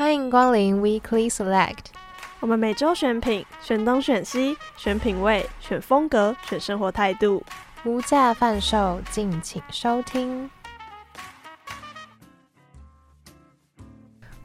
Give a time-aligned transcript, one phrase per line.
[0.00, 1.88] 欢迎光临 Weekly Select。
[2.40, 7.44] 我们每周选品，选东选西，选品味，选风格，选生活态度，
[7.84, 10.50] 无价贩售，敬请收听。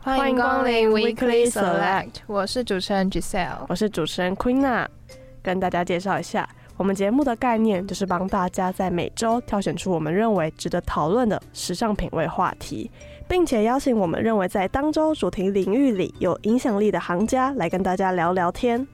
[0.01, 2.15] 欢迎光临 Weekly Select。
[2.27, 4.85] 我是主持人 Giselle，我是主持人 Queena，
[5.41, 6.49] 跟大家介绍一下。
[6.75, 12.91] 我们节目的概念就是帮大家在每周挑选出我们认为值得讨论的时尚品味话题，
[13.27, 18.87] 并且邀请我们认为在当周主题领域里有影响力的行家来跟大家聊聊天。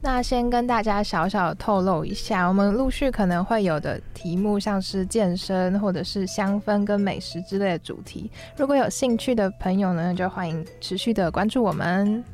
[0.00, 8.30] 那先跟大家小小透露一下，我们陆续可能会有的题目，像是健身或者是香氛跟美食之类的主题。
[8.56, 12.24] 如果有兴趣的朋友呢，就欢迎持续的关注我们。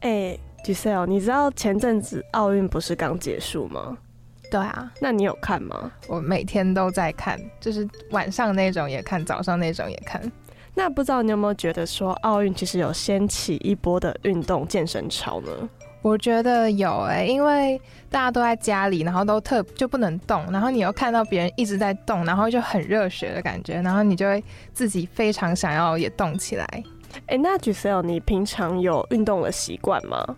[0.00, 0.38] 哎。
[0.64, 3.96] Giselle，你知道前阵子奥运不是刚结束吗？
[4.50, 5.92] 对啊，那你有看吗？
[6.08, 10.20] 我每天都在看，就是晚上那种也看，早上那种也看。
[10.78, 15.50] 那不知道你有没有觉得说奥运其实有掀起一波的运动健身潮呢？
[16.02, 26.64] 我觉得有哎、欸，因为大家都在家里，然后都特就不能动，然后你又看到别人一直在动，然后就很热血的感觉，然后你就会自己非常想要也动起来。
[27.20, 30.36] 哎、欸，那 Giselle，你平常有运动的习惯吗？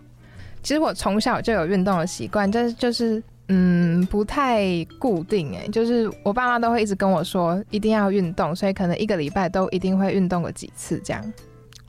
[0.63, 3.21] 其实我从小就有运动的习惯，但是就是
[3.51, 11.33] 嗯不太固定哎，就是我爸妈都会一直跟我说一定要运动，所以可能一个礼拜都一定会运动个几次这样。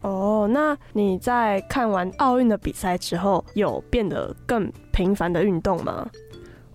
[0.00, 6.08] 哦，那你在看完奥运的比赛之后，有变得更频繁的运动吗？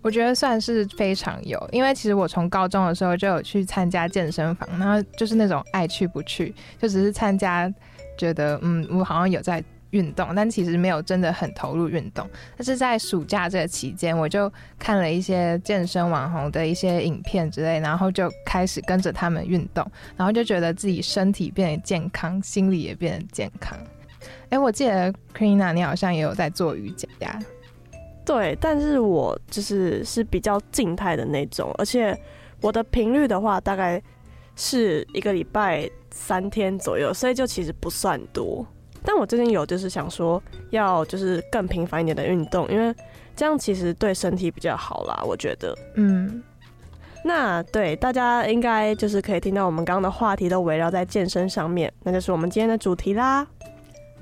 [0.04, 7.68] 我觉得算是非常有，因为其实我从高中的时候就有去参加健身房，然后就是那种爱去不去，就只是参加，
[8.16, 9.64] 觉得嗯我好像有在。
[9.96, 12.30] 运动，但其实没有真的很投入运动。
[12.58, 23.78] 但是在暑假这个期间，我就看了一些健身网红的一些影片之类，然后就开始跟着他们运动，然后就觉得自己身体变得健康，心理也变得健康。
[24.50, 27.08] 哎，我记得 Queena 你好像也有在做瑜伽。
[28.26, 32.20] 对，但是我就是是比较静态的那种，而且
[32.60, 34.02] 我的频率的话，大概
[34.56, 38.66] 是一个礼拜三天左右，所以就其实不算多。
[39.06, 42.94] 但我最近有就是想说，要就是更频繁一点的运动，因为
[43.36, 45.78] 这样其实对身体比较好啦，我觉得。
[45.96, 46.42] 嗯，
[47.24, 53.46] 那对大家应该就是可以听到我们刚刚的话题都围绕在健身上面，那就是我们今天的主题啦。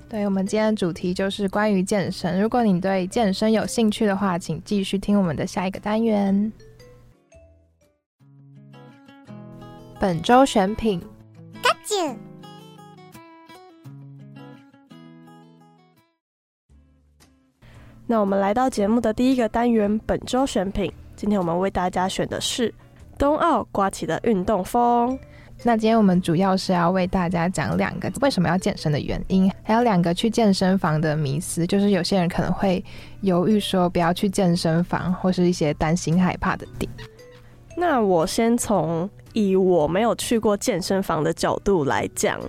[0.10, 2.40] 对，我们今天的主题就是关于健身。
[2.40, 6.52] 如果你对健身有兴趣的话，请继续听我们的下一个单元。
[10.00, 11.02] 本周选品，
[18.14, 20.94] 那我们来到节目的第一个单元，本周选品。
[21.16, 22.72] 今天我们为大家选的是
[23.18, 25.18] 冬奥刮起的运动风。
[25.64, 32.86] 那今天我们主要是要为大家讲两个为什么要健身的原因，还有两个去健身房的迷思，就是有些人可能会
[33.22, 36.88] 犹豫说不要去健身房，或是一些担心害怕的点。
[37.76, 42.40] 那我先从以我没有去过健身房的角度来讲，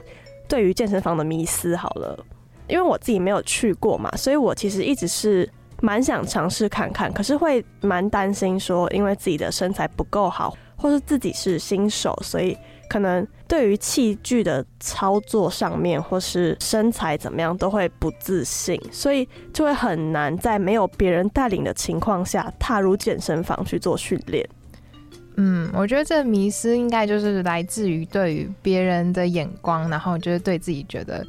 [0.46, 2.22] 对于健身房的迷思好了。
[2.68, 5.48] 因为我自己没有去过嘛，所以我其实一直是
[5.82, 12.56] 蛮想尝试看看，可是会蛮担心说，因为自己的身材不够好，或是自己是新手，所以
[12.88, 24.48] 可能对于器具的操作上面，或是身材怎么样，都会不自信，所以就会很难在没有别人带领的情况下踏入健身房去做训练。
[25.36, 31.26] 嗯，我觉得这迷思应该就是来自于对于别人的眼光，然后就是对自己觉得。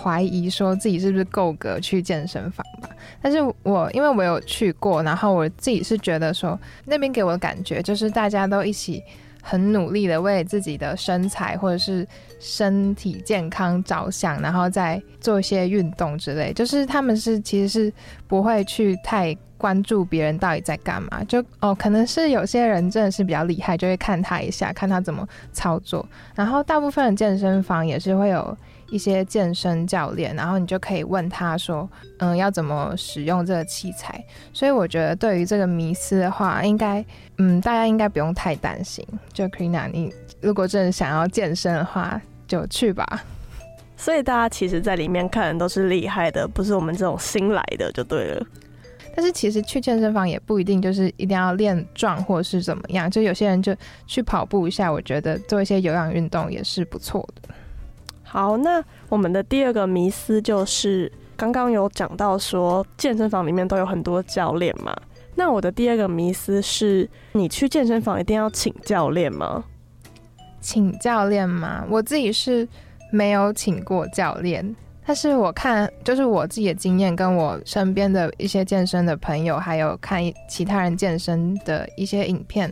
[0.00, 2.88] 怀疑说自己是不是够格去健身房吧，
[3.20, 9.02] 但是我因为我有去过，然后我自己是觉得说那边给我的感觉就是大家都一起
[9.42, 12.06] 很努力的为自己的身材或者是
[12.38, 17.92] 身体健康着想，然后再做一些运动之类，就是他们是其实是
[18.28, 26.06] 不会去太关注别人到底在干嘛，就哦可能是有些人真的是比较厉害，就会看他一下，看他怎么操作，
[26.36, 28.56] 然后大部分的健身房也是会有。
[28.90, 31.88] 一些健身教练，然后你就可以问他说
[32.18, 37.04] ：“嗯，要怎么使用这个器材？”所以我觉得对于这个迷思的话，应该
[37.38, 39.06] 嗯，大家应该不用太担心。
[39.32, 43.24] 就 Queena，你如果真的想要健身的话，就去吧。
[43.96, 48.46] 所以大家其实，在里面看的都是厉害的，不是我们这种新来的就对了。
[49.16, 53.74] 但是其实去健身房也不一定就是一定要练壮或是怎么样，就有些人就
[54.06, 57.48] 去跑步一下，我觉得做一些有氧运动也是不错的。
[58.28, 64.94] 好，那我们的第二个迷思就是刚刚有讲到说健身房里面都有很多教练嘛。
[65.34, 69.64] 那我的第二个迷思是，你去健身房一定要请教练吗？
[70.60, 71.86] 请教练吗？
[71.88, 72.68] 我自己是
[73.10, 74.76] 没有请过教练，
[75.06, 82.70] 但是我看，就是我自己的经验，跟我身边的一些健身的朋友，还有看其他人健身的一些影片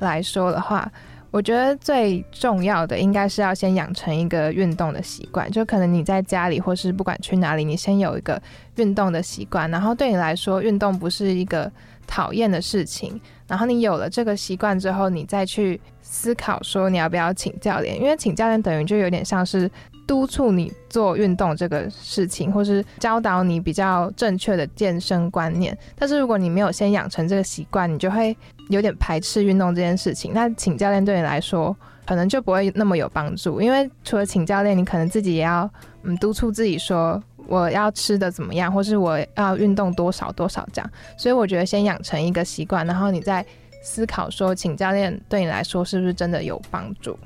[0.00, 0.90] 来说的话，
[1.30, 5.50] 我觉得最重要的应该是要先养成一个运动的习惯。
[5.50, 8.40] 就可能你在家里，或是不管去哪里，你先有一个
[8.76, 11.70] 运动的习惯，然后对你来说，运动不是一个
[12.06, 13.20] 讨厌的事情。
[13.46, 19.70] 然后你有了这个习惯之后，你再去思考说你要不要请教练，因为请教练等于就有点像是。
[20.08, 25.76] 督促你做运动这个事情，或是教导你比较正确的健身观念。
[25.94, 28.34] 但是如果你没有先养成这个习惯，你就会
[28.70, 30.32] 有点排斥运动这件事情。
[30.32, 31.76] 那请教练对你来说，
[32.06, 33.60] 可能就不会那么有帮助。
[33.60, 35.70] 因为除了请教练，你可能自己也要
[36.04, 40.90] 嗯督促自己说我要吃的怎么样，或是我要运动多少多少这样。
[41.18, 43.44] 所以我觉得先养成一个习惯，然后你再
[43.88, 47.18] 思考说请教练对你来说是不是真的有帮助。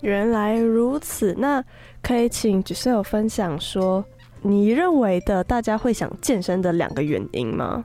[0.00, 1.62] 原来如此，那
[2.00, 4.04] 可以请 Giselle 分享说，
[4.42, 7.84] 你认为的大家会想健身的两个原因吗？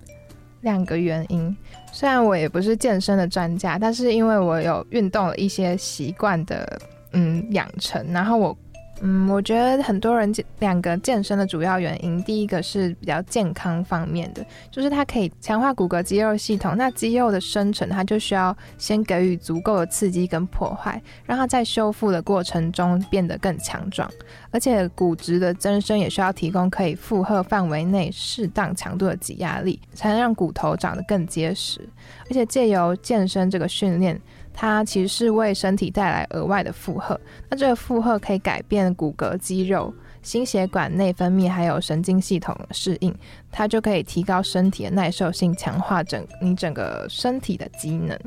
[0.62, 1.58] 两个原因，
[1.92, 6.80] 虽然我也不是健身的专家，但是因为我有运动了一些习惯的
[7.14, 8.56] 嗯养成，然后我。
[9.04, 16.78] 嗯，我觉得很多人健两个健身的主要原因，第一个是比较健康方面的，就是它可以强化骨骼肌肉系统。
[16.78, 24.08] 那肌肉的生成，它就需要先给予足够的刺激跟破坏，让它在修复的过程中变得更强壮。
[24.52, 31.82] 而且骨质的增生也需要提供可以负荷范围内适当强度的挤压力，才能让骨头长得更结实。
[32.30, 34.22] 而且借由健身这个训练。
[34.54, 37.20] 它其实是为身体带来额外的负荷，
[37.50, 43.14] 那这个负荷可以改变骨骼、肌肉、心血管内分泌，还有神经系统适应，
[43.52, 48.18] 它就可以提高身体的耐受性，强化整你整个身体的机能。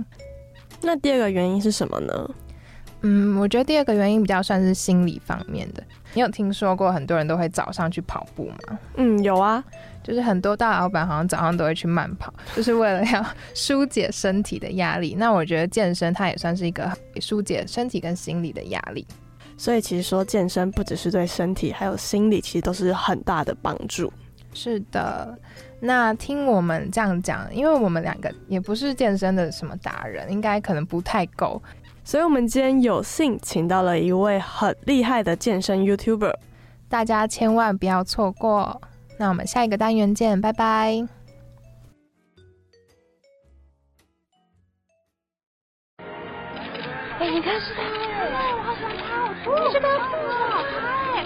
[0.81, 2.31] 那第二个原因是什么呢？
[3.03, 5.83] 嗯，我觉得第二个原因比较算是心理方面的。
[6.15, 8.79] 你有听说过很多人都会早上去跑步吗？
[8.97, 9.63] 嗯，有啊。
[10.05, 15.17] 就是很多大老板好像早上都会去慢跑，就是为了要疏解身体的压力。
[15.19, 19.05] 那我觉得健身它也算是一个疏解身体跟心理的压力。
[19.57, 24.13] 所以其实说健身不只是对身体，还有心理，其实都是很大的帮助。
[24.53, 25.37] 是的。
[25.81, 31.63] 那听我们这样讲，因为我们两个也不是健身的什么达人，应该可能不太够。
[32.03, 36.35] 所以我们今天有幸请到了一位很厉害的健身 YouTuber，
[36.89, 38.81] 大家千万不要错过。
[39.17, 41.07] 那我们下一个单元见，拜拜。
[47.21, 47.83] 哎，你看是他，
[48.57, 49.05] 我好喜欢他，
[49.51, 51.25] 我是他父啊，嗨。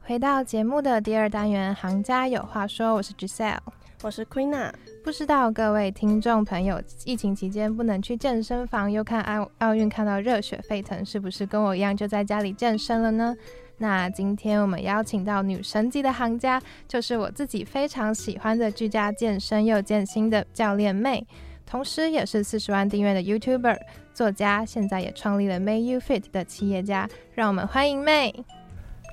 [0.00, 3.58] 回到节目的第二单元，行家有话说，我是 Giselle，
[4.02, 4.72] 我是 Queena。
[5.04, 13.36] 不知道各位听众朋友，疫情期间不能去健身房，又看奥奥运看到热血沸腾，是不是跟我一样就在家里健身了呢？
[13.76, 16.58] 那今天我们邀请到女神级的行家，
[16.88, 21.22] 就是我自己非常喜欢的居家健身又健心的教练 May，
[21.66, 23.76] 同时也是四十万订阅的 YouTuber
[24.14, 28.32] 作家，现在也创立了 May You Fit 的企业家，让我们欢迎 May。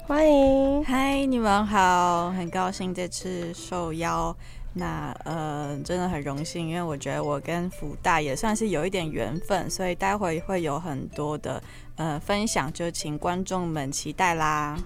[0.08, 4.34] 欢迎，嗨，你们好，很高兴这次受邀。
[4.74, 11.62] 那呃，真的很荣幸，因为我觉得我跟福大也算是有一点缘分，所以待会会有很多的
[11.96, 14.78] 呃分享，就请观众们期待啦。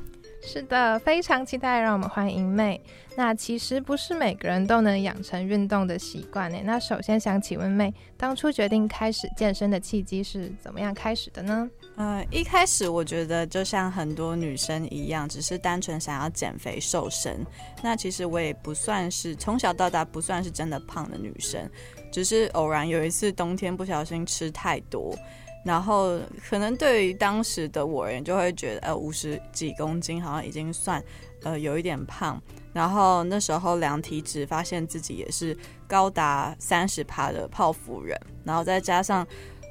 [0.42, 2.80] 是的，非常期待，让我们欢迎妹。
[3.16, 6.58] 那其实不是每个人都能养成运动的习惯呢。
[6.64, 11.68] 那首先想请问妹当初决定开始健身的契机是怎么样开始的呢？
[11.98, 17.46] 嗯、一开始我觉得就像很多女生一样，只是单纯想要减肥瘦身。
[17.82, 21.70] 那其实我也不算是从小到大不算是真的胖的女生，
[22.12, 25.16] 只是偶然有一次冬天不小心吃太多。
[25.64, 31.04] 然后可能对于当时的我人就会觉得，呃，五十几公斤好像已经算，
[31.42, 32.40] 呃，有一点胖。
[32.72, 38.16] 然后那时候量体脂，发现自己也是高达三十趴的泡芙人。
[38.44, 39.26] 然后再加上，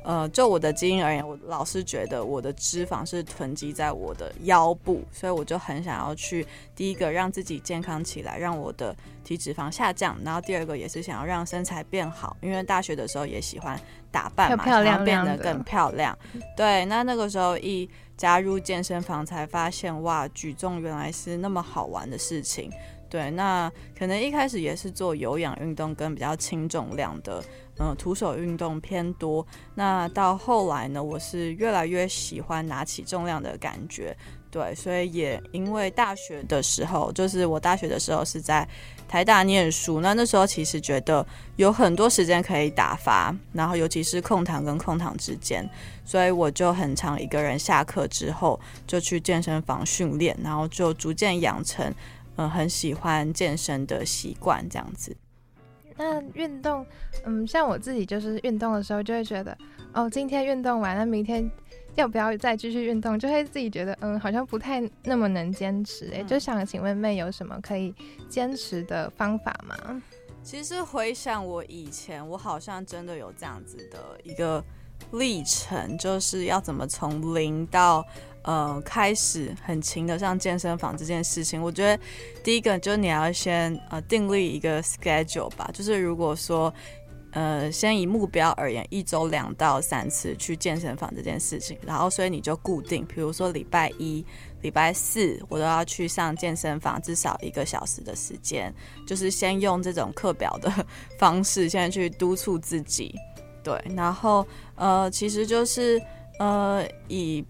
[0.04, 6.46] 呃，就我的基因而言，我老是觉得我的脂肪是囤积在我的腰部，所以我就很想要去
[6.76, 8.94] 第一个让自己健康起来，让我的
[9.24, 10.16] 体脂肪下降。
[10.24, 13.76] 然后第二个也是想要让身材变好，因为大学的时候也喜欢。
[14.14, 16.16] 打扮嘛，漂亮亮变得更漂亮。
[16.56, 22.70] 对，那那个时候一加入健身房，才发现哇，举重原来是那么好玩的事情。
[23.10, 23.68] 对，那
[23.98, 27.42] 可能一开始也是做有氧运动跟比较轻重量的，
[27.78, 29.46] 嗯、徒手运动偏多。
[29.74, 34.16] 那到后来呢，我是越来越喜欢拿起重量的感觉。
[34.50, 38.68] 对，所以也因为大学的时候，就是我大学的时候是在
[39.08, 41.26] 台大念书，那那时候其实觉得
[41.56, 45.68] 有很多时间可以打发，然后尤其是空堂跟空堂之间，
[46.04, 51.92] 所以我就很常一个人下课之后就去健身房训练，然后就逐渐养成
[52.36, 55.16] 嗯、很喜欢健身的习惯这样子。
[55.96, 56.84] 那运动，
[57.24, 59.56] 嗯，像我自己就是运动的时候就会觉得，
[59.92, 61.50] 哦，今天运动完了，明天。
[61.96, 63.16] 要不要再继续运动？
[63.16, 66.10] 就会自己觉得，嗯，好像不太那么能坚持。
[66.12, 67.94] 哎，就想请问妹有什么可以
[68.28, 70.02] 坚持的方法吗？
[70.42, 74.60] 其实回想我以前，我好像真的有这样子的一个
[75.12, 78.04] 历程，就是要怎么从零到
[78.44, 81.60] 呃开始很勤的上健身房这件事情。
[81.60, 82.02] 我觉得
[82.42, 86.72] 第一个就是你要先呃订立一个 schedule 吧，就是如果说。
[87.36, 94.24] 呃，先以目标而言，一周两到三次去健身房这件事情，然后所以你就固定，比如说礼拜一、
[94.62, 98.72] 礼拜四，我都要去上健身房至少一个小时的时间，
[99.04, 100.72] 就是先用这种课表的
[101.18, 103.12] 方式，先去督促自己，
[103.64, 104.46] 对，然后
[104.76, 106.00] 呃，其实就是
[106.38, 107.44] 呃，以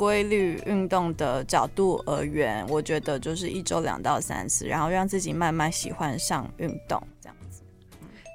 [0.00, 6.98] 规律运动的角度而言，我觉得就是一周两到三次，然后让自己慢慢喜欢上运动，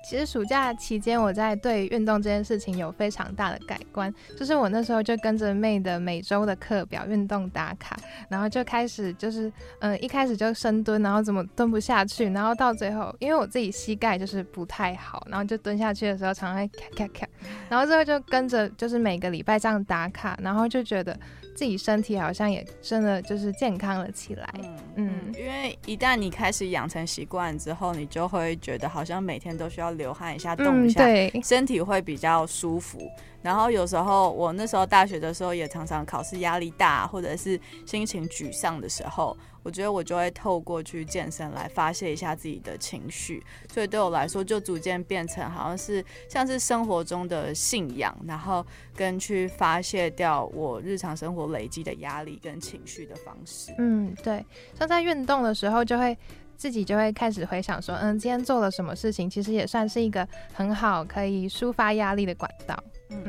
[0.08, 4.14] 其实暑假期间，我在对运动这件事情有非常大的改观。
[4.38, 7.98] 就是我那时候就跟着妹的每周的课表运动打卡，
[8.30, 9.48] 然后就开始就是，
[9.80, 17.28] 嗯、呃，一开始就深蹲，然后怎么蹲不下去，然后到最后，因为我自己膝盖就是不太好，然后就蹲下去的时候常常会咔咔咔，
[17.68, 21.18] 然后最后就跟着就是每个礼拜这样打卡，然后就觉得。
[21.56, 33.00] 自己身体好像也真的就是健康了起来，嗯，嗯，因为一旦你开始养成习惯之后，你就会觉得好像每天都需要流汗一下，动一下，嗯，对，身体会比较舒服。
[33.42, 43.44] 然后有时候我那时候大学的时候也常常考试压力大，或者是心情沮丧的时候，我觉得我就会透过去健身来发泄一下自己的情绪。
[43.72, 53.72] 所以对我来说，就逐渐变成好像是像是生活中的信仰，然后跟去发泄掉我日常生活累积的压力跟情绪的方式。
[53.78, 54.44] 嗯，对。
[54.76, 56.18] 像在运动的时候，就会
[56.58, 62.84] 自己就会开始回想说，嗯，今天做了什么事情，其实也算是一个很好可以抒发压力的管道。
[63.10, 63.24] 嗯，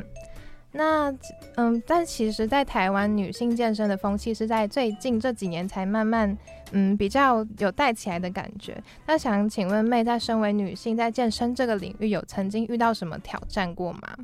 [0.71, 1.13] 那
[1.55, 6.37] 嗯，但其实，在台湾女性健身的风气是在最近这几年才慢慢
[6.71, 8.81] 嗯比较有带起来的感觉。
[9.05, 14.17] 那想请问妹，在身为女性在健身这个领域，有曾经遇到什么挑战过吗？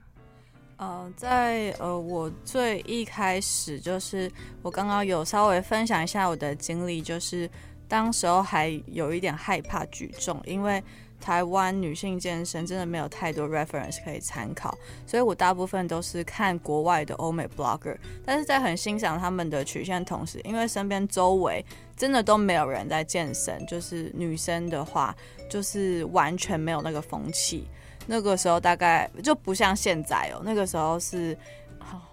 [0.78, 4.30] 呃，在呃我最一开始就是
[4.62, 7.50] 我刚刚有稍微分享一下我的经历，就是
[7.88, 10.84] 当时候还有一点害怕举重，因为。
[11.22, 17.96] 台湾女性健身真的没有太多 reference 可以参考，所以我大部分都是看国外的欧美 blogger。
[18.26, 25.16] 但是在很欣赏他们的曲线同时，因为身边周围真的都没有人在健身，就是女生的话，
[25.50, 27.70] 就是完全没有那个风气。
[28.06, 31.34] 那个时候大概就不像现在哦，那个时候是，
[31.80, 32.02] 哦，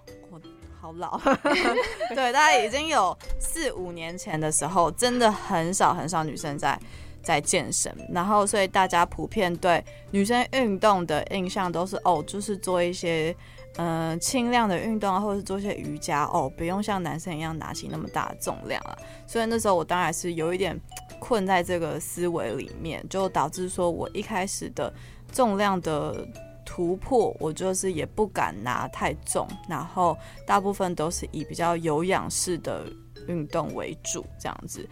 [0.81, 1.17] 好老，
[2.09, 6.77] 对，大概已经有四五年前的时候，真的很少很少女生在。
[7.23, 13.31] 在健身，然后所以大家普遍对女生运动的印象都是哦，就是做一些
[13.77, 18.97] 嗯、轻量的运动，或者是做一些瑜伽哦，不用像男生一样拿起那么大的重量啊。
[19.27, 20.75] 所以那时候我当然是有一点
[21.19, 24.91] 困在这个思维里面，就导致说我一开始的
[25.31, 26.27] 重量的
[26.65, 32.85] 突破，我就是也不敢拿太重，然后大部分都是以比较有氧式的
[33.27, 34.87] 运动为主，这样子。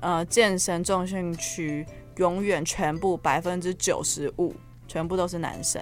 [0.00, 1.86] 呃，健身重训区
[2.16, 4.54] 永远全部百分之九十五
[4.88, 5.80] 全部都是男生，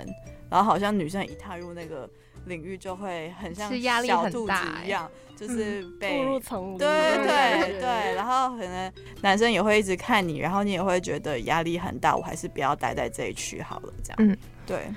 [0.50, 2.08] 然后好像女生一踏入那个
[2.46, 3.70] 领域就会很像
[4.04, 4.52] 小兔子
[4.84, 6.78] 一样，就是被步入丛林。
[6.78, 8.92] 对对对对，然后可能
[9.22, 14.16] 男生也会一直看你，然后你也会觉得压力很大，我还是不要待在这一区好了，这样。
[14.18, 14.88] 嗯，对。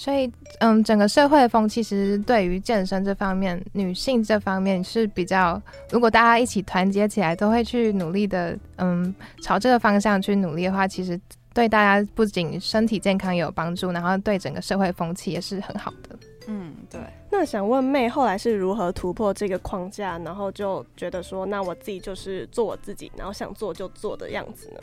[0.00, 11.20] 所以，嗯，整个社会的风气其实对于健身这方面，女性这方面是比较，如果大家一起团结起来，都会去努力的，嗯，朝这个方向去努力的话，其实
[11.52, 16.18] 对大家不仅身体健康有帮助，然后对整个社会风气也是很好的。
[16.46, 16.98] 嗯，对。
[17.30, 24.80] 那想问妹后来是如何突破这个框架，然后就觉得说，那我自己就是做我自己，然后想做就做的样子呢？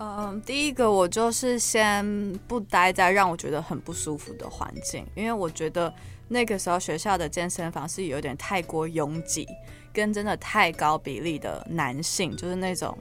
[0.00, 5.92] 嗯，第一个我就是先不待在让我觉得很不舒服的环境，因为我觉得
[6.28, 9.46] 那个时候学校的健身房是有点太过拥挤，
[9.92, 12.96] 跟真的太高比例的男性，就是那种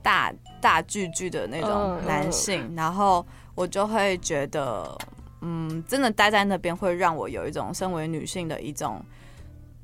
[0.00, 3.26] 大大巨巨的那种男性，然后
[3.56, 4.96] 我就会觉得，
[5.40, 9.04] 嗯，真的待在那边会让我有一种身为女性的一种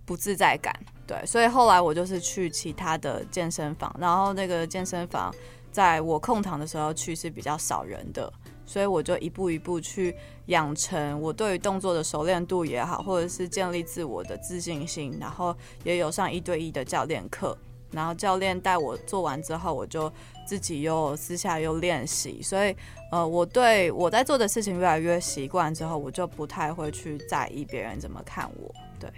[0.04, 0.72] 不自在感。
[1.04, 5.34] 对，所以后来我就是去其他的健身房，然后那个健身房
[5.70, 8.32] 在我空堂的时候去是比较少人的，
[8.66, 10.14] 所以我就一步一步去
[10.46, 17.56] 养成我对于动作的熟练度也好，或者是建立自我的自信心，然后也有上一对一的教练课，
[17.90, 20.12] 然后教练带我做完之后，我就
[20.46, 22.74] 自己又私下又练习，所以
[23.12, 29.10] 呃，我对我在做的事情越来越习惯之后，我就不太会去在意别人怎么看我，对，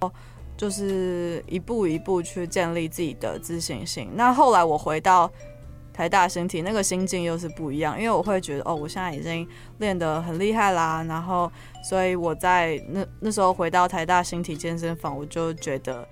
[0.00, 0.10] 哦。
[0.58, 4.08] 就是一步一步去建立自己的自信心。
[4.14, 5.30] 那后来我回到
[5.96, 9.48] 台大身体，那个心境又是不一样，因为我会觉得哦，我现在已经
[9.78, 11.02] 练得很厉害啦。
[11.08, 11.50] 然后，
[11.82, 16.06] 所以我在那那时候回到台大身体健身房，我就觉得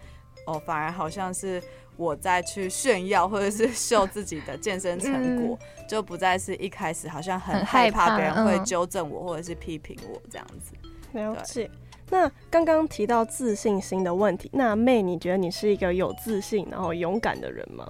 [0.46, 1.62] 哦，反而好像是
[1.98, 10.72] 我在去炫耀或者是秀自己的健身成果，嗯、就不再是一开始好像很害怕别人会纠正我或者是批评我这样子。
[11.12, 11.70] 了解。
[12.08, 17.86] 那刚刚提到自信心的问题，那妹，你觉得你是一个有自信然后勇敢的人吗？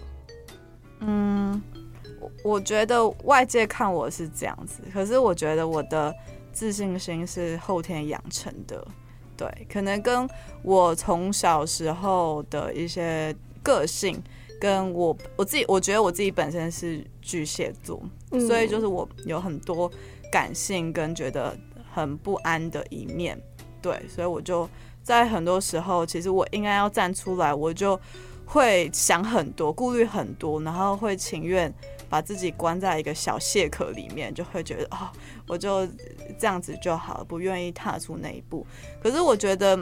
[1.00, 1.60] 嗯，
[2.24, 6.14] 我我觉得外界看我是这样子，可是我觉得我的
[6.52, 8.86] 自信心是后天养成的。
[9.36, 10.28] 对，可能跟
[10.62, 14.22] 我从小时候的一些个性，
[14.60, 18.00] 跟我我自己，我觉得我自己本身是巨蟹座，
[18.30, 19.90] 嗯，所以就是我有很多
[20.30, 21.56] 感性跟觉得
[21.92, 23.36] 很不安的一面。
[23.82, 24.68] 对，所以我就
[25.02, 28.00] 在很多时候，其实我应该要站出来，我就
[28.46, 31.74] 会想很多，顾虑很多，然后会情愿
[32.14, 35.10] 把自己关在一个小蟹壳里面，就会觉得哦，
[35.48, 35.84] 我就
[36.38, 38.64] 这样子就好，不愿意踏出那一步。
[39.02, 39.76] 可是我觉得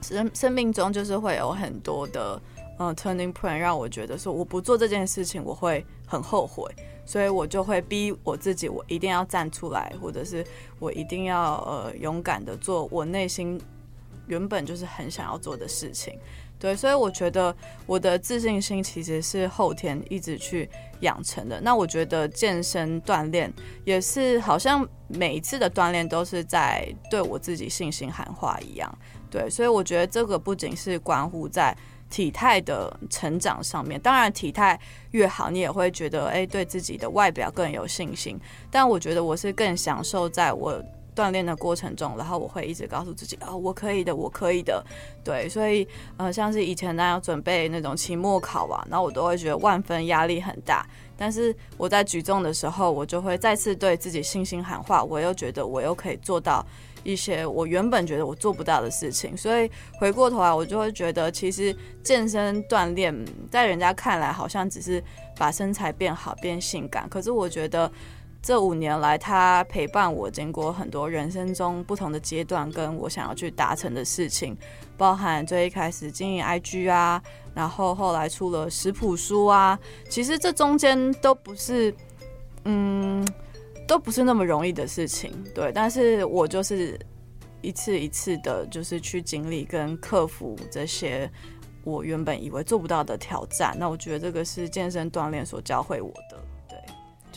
[0.00, 2.40] 生生命中就是会有很多的
[2.78, 6.74] 嗯 turning point，让我觉得说我不做这件事情，我会很后悔。
[7.04, 10.42] 所以我就会逼我自己，我一定要站出来，或者是
[10.78, 13.60] 我一定要呃勇敢的做我内心
[14.26, 16.18] 原本就是很想要做的事情。
[16.58, 17.54] 对，所以我觉得
[17.86, 20.68] 我的自信心其实是后天一直去
[21.00, 21.60] 养成的。
[21.60, 23.52] 那我觉得健身锻炼
[23.84, 28.98] 也是，好像每一次的锻炼都是在对我自己信心喊话一样。
[29.30, 31.76] 对，所以我觉得这个不仅是关乎在。
[32.10, 34.80] 体态的成长上面，当然体态
[35.10, 38.40] 越好，你也会觉得诶，对自己的外表更有信心。
[38.70, 40.82] 但我觉得我是更享受在我
[41.18, 44.84] 锻炼的过程中，然后我会一直告诉自己啊、哦，我可以的，我可以的。
[45.24, 50.86] 对，所以呃，像是以前那样准备那种期末考啊，然后我都会觉得万分压力很大。
[51.16, 56.64] 但是我在举重的时候，我就会再次对自己信心喊话，我又觉得我又可以做到。
[57.04, 63.14] 一些我原本觉得我做不到的事情，所以回过头来，我就会觉得，其实健身锻炼
[63.48, 65.02] 在人家看来好像只是
[65.38, 67.90] 把身材变好、变性感，可是我觉得
[68.42, 74.56] 这五年来，他陪伴我经过很多人生中不同的阶段，跟我想要去达成的事情，
[74.96, 77.22] 包含最一开始经营 IG 啊，
[77.54, 81.94] 然后后来出了食谱书啊，其实这中间都不是，
[82.64, 83.26] 嗯。
[83.88, 87.00] 都不是那么容易的事情，对，但是我就是
[87.62, 91.26] 一次一次的，就是去经历跟克服这些
[91.84, 93.74] 我原本以为做不到的挑战。
[93.78, 96.37] 那我觉得这个是健身锻炼所教会我的，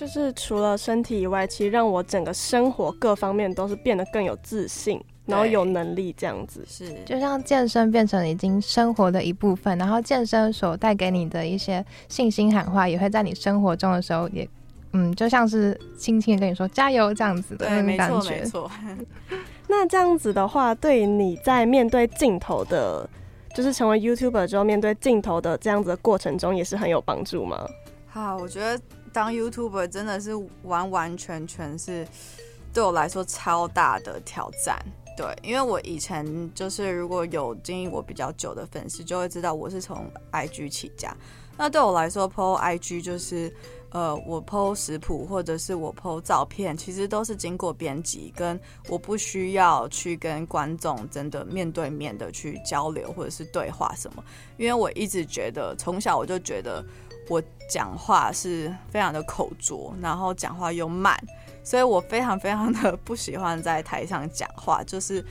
[0.01, 6.65] 就是除了身体以外，其实让我整个生活各方面都是变得更有自信，然后有能力这样子。
[6.67, 14.49] 是，就像健身变成已经生活的一部分，然后健身所带给你的一些信心喊话，也会在你生活中的时候也。
[14.93, 18.31] 嗯，就像是轻轻的跟你说加油这样子的那种感觉。
[18.31, 19.37] 没错，没错。
[19.67, 23.07] 那这样子的话，对你在面对镜头的，
[23.55, 27.63] 就是成为 YouTuber 之后面对镜头的这样子的过程中，也是很有帮助吗？
[28.07, 28.77] 好，我觉得
[29.13, 30.31] 当 YouTuber 真的是
[30.63, 32.07] 完完全全是
[32.73, 34.77] 对我来说超大的挑战。
[35.17, 41.15] 对，因为我以前就是如果有经营我比较久的粉丝，就会知道我是从 IG 起家。
[41.57, 43.53] 那对我来说，PO IG 就是。
[43.93, 54.23] 呃，我 po 食谱或者是我 po 照片，其实都是经过编辑，跟我不需要去跟观众真的面对面的去交流或者是对话什么，
[54.55, 56.81] 因为我一直觉得从小我就觉得
[57.27, 61.17] 我讲话是非常的口拙，然后讲话又慢，
[61.63, 65.25] 所以我非常非常的不喜欢在台上讲话，就是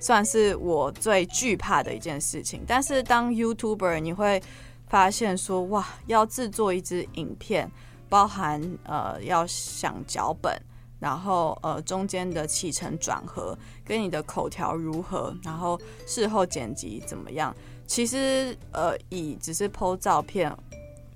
[0.00, 2.64] 算是我最惧怕的一件事情。
[2.66, 4.42] 但是当 YouTuber，你会
[4.88, 7.70] 发现说，哇，要制作一支影片。
[8.06, 10.54] 包含呃要想脚本，
[11.00, 17.52] 然后呃中间的起承转合，跟你的口条如何，然后事后剪辑怎么样？
[17.88, 20.54] 其实呃以只是 po 照片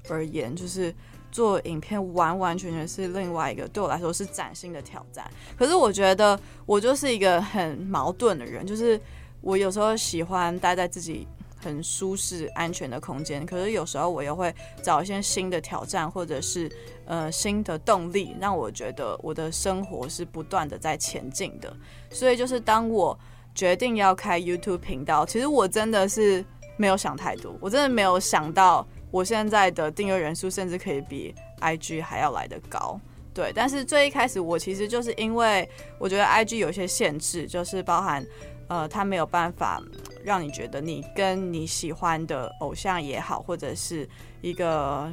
[0.08, 0.94] 而言，就是
[1.30, 5.28] 做影片完完全全是另外一个对我来说是崭新的挑战。
[5.56, 9.00] 可是我觉得我就是一个很矛盾的人，就是
[9.40, 11.26] 我有时候喜欢待在自己
[11.62, 13.44] 很舒适、安全的空间。
[13.44, 16.70] 可是有时候我又会找一些新的挑战，或者是
[17.04, 21.76] 呃新的动力，让我觉得我的生活是不断的在前进的。
[22.10, 23.18] 所以就是当我
[23.54, 26.44] 决定要开 YouTube 频道，其实我真的是
[26.76, 33.00] 没有想太多，我真的没有想到我现在的订阅人数甚至可以比 IG 还要来得高。
[33.34, 35.68] 对，但是最一开始我其实就是因为
[35.98, 38.24] 我觉得 IG 有一些限制，就是包含
[38.66, 39.80] 呃，它没有办法
[40.24, 44.08] 让你觉得你跟你喜欢的偶像也好，或者是
[44.40, 45.08] 一个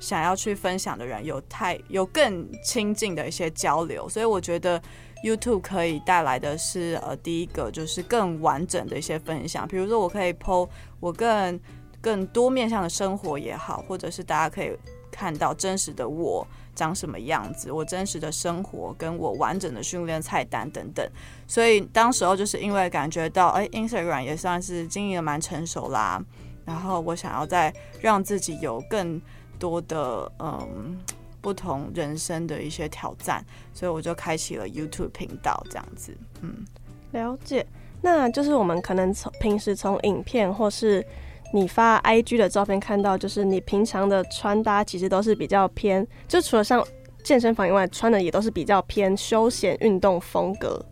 [0.00, 4.80] 想要去分享的人有太有更亲近的一些交流，所以我觉得
[5.24, 10.68] YouTube 可以带来的是呃，第一个就是更完整的一些分享，比如说我可以 po
[11.00, 11.58] 我更
[12.04, 14.70] 更多面向的生活也好，或者是大家可以
[15.10, 16.46] 看到真实的我。
[16.76, 17.70] 长什么样子？
[17.70, 21.08] 我真实的生活，跟我完整的训练菜单等等，
[21.46, 26.20] 所以当时候就是因为感觉到，哎，Instagram 也算是经营的蛮成熟啦，
[26.64, 29.22] 然后我想要再让自己有更
[29.56, 30.98] 多的嗯
[31.40, 36.12] 不同人生的一些挑战，所以我就开启了 YouTube 频道这样子。
[36.40, 36.66] 嗯，
[37.12, 37.64] 了解。
[38.02, 41.06] 那就是我们可能从平时从影片或是。
[41.54, 46.84] 你发 IG 的照片看到，就是你平常的穿搭其实都是比较偏，就除了上
[47.22, 50.84] 健身房以外，穿的也都是比较偏休闲运动风格。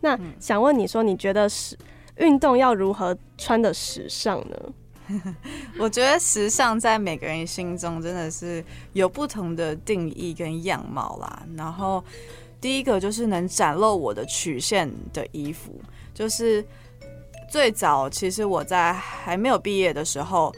[0.00, 1.78] 那想问你说，你觉得时
[2.16, 4.56] 运动要如何穿的时尚呢？
[5.78, 11.46] 我觉得时尚在每个人心中真的是有不同的定义跟样貌啦。
[11.56, 12.04] 然后
[12.60, 15.80] 第一个就是能展露我的曲线的衣服，
[16.12, 16.64] 就是。
[17.48, 20.54] 最早其实我在还没有毕业的时候，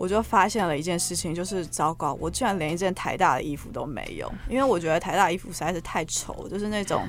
[0.00, 7.06] 我就发现了一件事情，就是糟糕，我居然连一件台大的衣服都没有，因为我觉得台大衣服实在是太丑，就是那种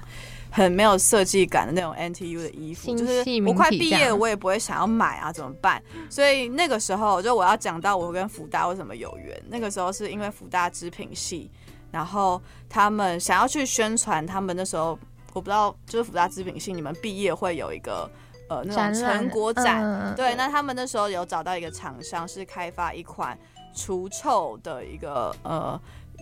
[0.52, 5.82] 很没有设计感的那种 NTU 的衣服，就是我快毕业了，我也不会想要买啊，怎么办？
[6.10, 11.50] 所以那个时候，就我要讲到我跟福大为什么有缘，那个时候是因为福大织品系，
[11.92, 15.00] 然后他们想要去宣传，他们那时候
[15.32, 18.08] 我不知道，就是福大织品系，你们毕业会有一个。
[18.54, 23.38] 呃，那种成果展，展对，那他们那时候有找到一个厂商，是开发一款
[23.74, 25.80] 除臭的一个呃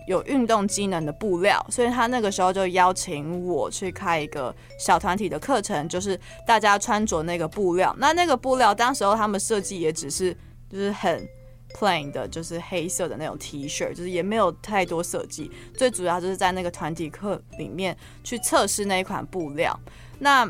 [0.08, 7.94] 有运动机能的布料，所以他那个时候就邀请我去开一个小团体的课程，就是大家穿着那个布料。
[7.98, 10.32] 那那个布料，当时候他们设计也只是
[10.70, 11.28] 就是很
[11.74, 15.50] plain 的，就是黑色的那种 T 恤，就是也没有太多设计。
[15.76, 19.78] 最主要就是在那个团体课里面去测试那一款布料。
[20.18, 20.48] 那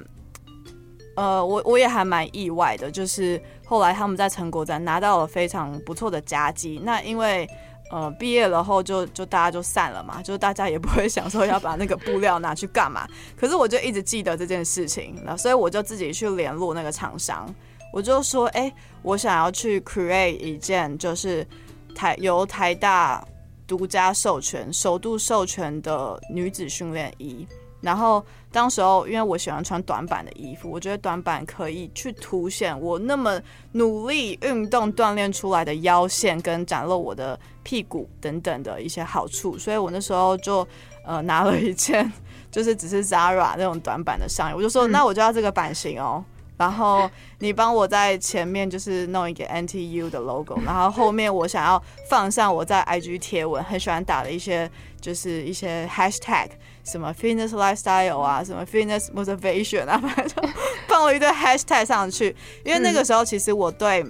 [1.14, 6.81] 呃，我我也还蛮意外的，就是后来他们在成果展拿到了非常不错的佳绩。
[6.83, 7.46] 那因为
[7.90, 13.07] 呃毕业了后就就大家就散了嘛，就大家也不会想说要把那个布料拿去干嘛。
[13.37, 17.46] 可是我就一直记得这件事情，那所以我就自己去联络那个厂商，
[17.92, 18.72] 我就说，哎、
[19.03, 21.46] 我想要去 create 一件就是
[21.94, 23.22] 台由台大
[23.66, 27.46] 独家授权、首度授权的女子训练衣。
[27.83, 33.40] 然后当时候，因为我喜欢穿短版的衣服，我觉得短版可以去凸显我那么
[33.72, 39.56] 努力运动锻炼出来的腰线，跟展露我的屁股等等的一些好处。
[39.56, 40.66] 所以我那时候就
[41.04, 42.12] 呃拿了一件，
[42.50, 46.22] 就是只是 Zara 那种短版的上衣，我就说那我就要这个版型哦。
[46.58, 56.48] 然后你帮我在前面就是弄一个 NTU 的 logo，然后后面我想要放上我在 IG 贴文很喜欢打的一些就是一些 hashtag。
[56.85, 60.49] 什么 fitness lifestyle 啊，什么 fitness motivation 啊， 反正就
[60.88, 62.35] 放了一堆 hashtag 上去。
[62.64, 64.05] 因为那个时候，其实我对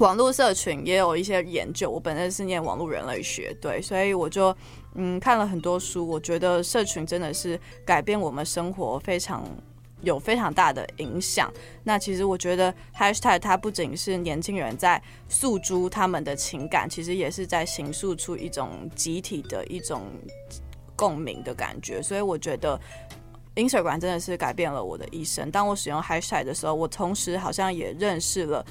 [0.00, 1.90] 网络社群也有一些研究。
[1.90, 4.56] 我本身是念网络人类学，对，所以我就
[4.94, 6.06] 嗯看了很多书。
[6.06, 9.44] 我觉得社群真的是改变我们生活非常
[10.00, 11.52] 有非常大的影响。
[11.84, 20.02] 那其实我觉得 hashtag 它不仅是年轻人在诉诸他们的情感，其实也是在形塑出一种集体的一种。
[20.98, 22.78] 共鸣的感觉，所以我觉得
[23.54, 25.48] Instagram 真的是改变了我的一生。
[25.48, 28.66] 当我使用 Hashtag 的时候，我同时好像也认识了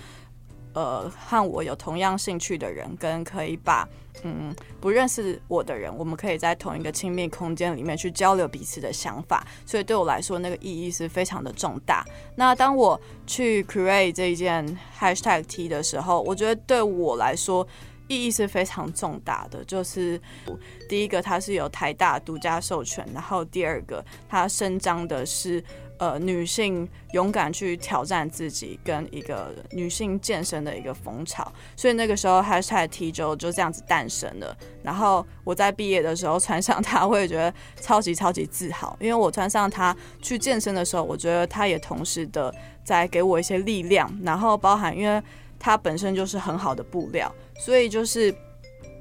[0.73, 3.87] 呃和我有同样兴趣的人，跟可以把
[4.23, 9.47] 嗯不认识我的人，我们可以在同一个亲密空间里面去交流彼此的想法。
[9.65, 12.05] 所以对我来说，那个意义是非常的重大。
[12.35, 17.65] 那当我去 create 这一件 Hashtag T 的时候，我觉得对我来说。
[18.07, 20.19] 意义是非常重大的，就是
[20.87, 25.63] 第一个，它是由台大独家授权，然后第二个，它伸张的是
[25.99, 34.55] 呃女性勇敢去挑战自己跟一个女性健身的一个风潮，所以那个时候 hashtag T 就就这样子诞生了。
[34.81, 42.53] 然后我在毕业的时候穿上它，我也觉得超级超级自豪，因为我穿上它去健身的时候，我觉得它也同时的
[42.85, 45.21] 在给我一些力量，然后包含因为。
[45.59, 48.33] 它本身就是很好的布料，所以就是。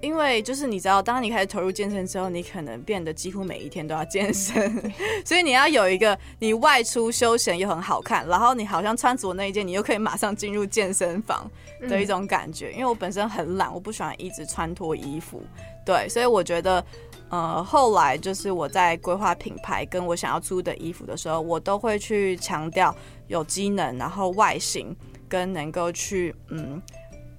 [0.03, 4.71] 因为就是你知道，当你开始投入健身之后，你可能变得几乎每一天都要健身，
[5.25, 11.51] 所以你要有一个你外出休闲又很好看，然后你好像穿着那一件，你又可以马上进入健身房
[11.89, 12.71] 的一种感觉。
[12.73, 15.43] 因为我本身很懒，我不喜欢一直穿脱衣服，
[15.85, 16.85] 对，所以我觉得，
[17.31, 22.95] 呃，后来就是我在规划品牌跟我想要出的衣服的时候，我都会去强调
[23.29, 24.95] 有机能，然后外形
[25.29, 26.81] 跟能够去嗯。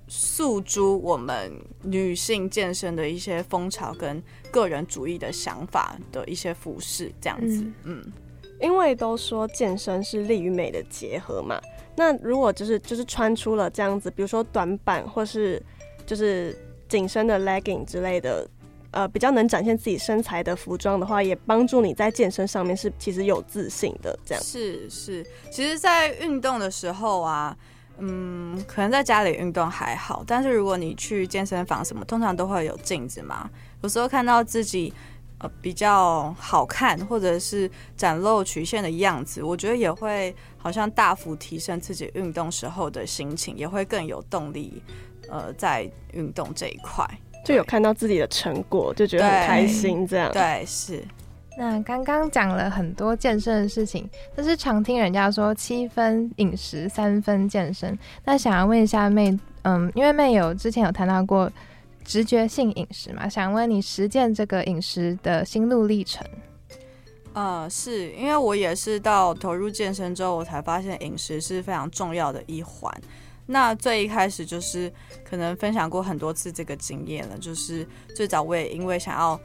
[0.10, 1.52] 诉诸我们
[1.84, 8.14] 女性健身的一些风潮跟个人主义的想法的一些服饰，这样子，嗯，嗯，
[8.62, 11.60] 因为都说健身是力与美的结合嘛，
[11.94, 15.62] 那如果就是就是穿出了这样子，比如说短版或是
[16.06, 18.50] 就是紧身的 legging 之类的，
[18.92, 25.22] 呃，比较能展现自己身材的服装的话，也帮助你在健身上面是其实有自信的，这样是是，
[25.52, 27.58] 其实，在运动的时候啊。
[28.00, 33.50] 嗯，可能在家里运动还好，但是如果你去健身房什么，通常都会有镜子嘛。
[33.82, 34.94] 有时候看到自己
[35.40, 44.82] 呃比较好看，或者是展露曲线的样子，我觉得也会好像大幅提升自己运动时候的心情，也会更有动力。
[45.30, 47.06] 呃，在运动这一块，
[47.44, 50.08] 就有看到自己的成果，就觉得很开心。
[50.08, 51.04] 这样对，对是。
[51.60, 57.98] 那刚刚讲了很多健身的事情，但是常听人家说七分饮食，三分健身。
[58.24, 61.52] 那想要问一下妹，嗯，因为妹有之前有谈到过
[62.06, 66.24] 直觉性饮食嘛，想问你实践这个饮食的心路历程。
[67.34, 72.94] 呃，是因为我也是到投入健身之后，我才发现饮食是非常重要的一环。
[73.48, 74.94] 那最一开始就是
[75.28, 77.84] 可能分享过很多次这个经验了，就是
[78.16, 79.40] 最早我也因为想要。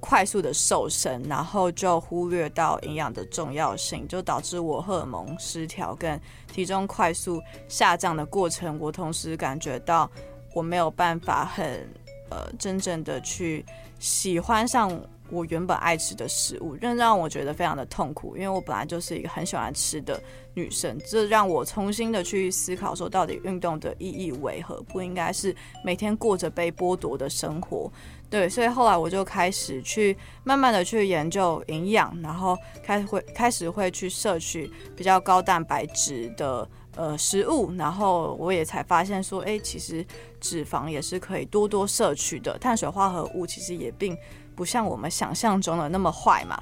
[0.00, 6.20] 快速的瘦身，然后就忽略到营养的重要性，就导致我荷尔蒙失调跟
[6.52, 8.78] 体重快速下降的过程。
[8.78, 10.10] 我同时感觉到
[10.54, 11.88] 我没有办法很
[12.30, 13.64] 呃真正的去
[13.98, 14.88] 喜欢上
[15.30, 18.36] 我原本爱吃的食物，这让我觉得非常的痛苦。
[18.36, 20.20] 因为我本来就是一个很喜欢吃的
[20.54, 24.82] 女生，这让我重新的去思考说，到底运动的意义为何？
[24.82, 27.90] 不应该是每天过着被剥夺的生活。
[28.30, 30.14] 对，所以后来我就开始去
[30.44, 40.04] 慢慢的去研究营养，然后开始会开始会去摄取比较高蛋白质的呃食物，然后我也才发现说，哎，其实
[40.40, 44.14] 脂肪也是可以多多摄取的，碳水化合物其实也并
[44.58, 46.60] 不像我们想象中的那么坏嘛，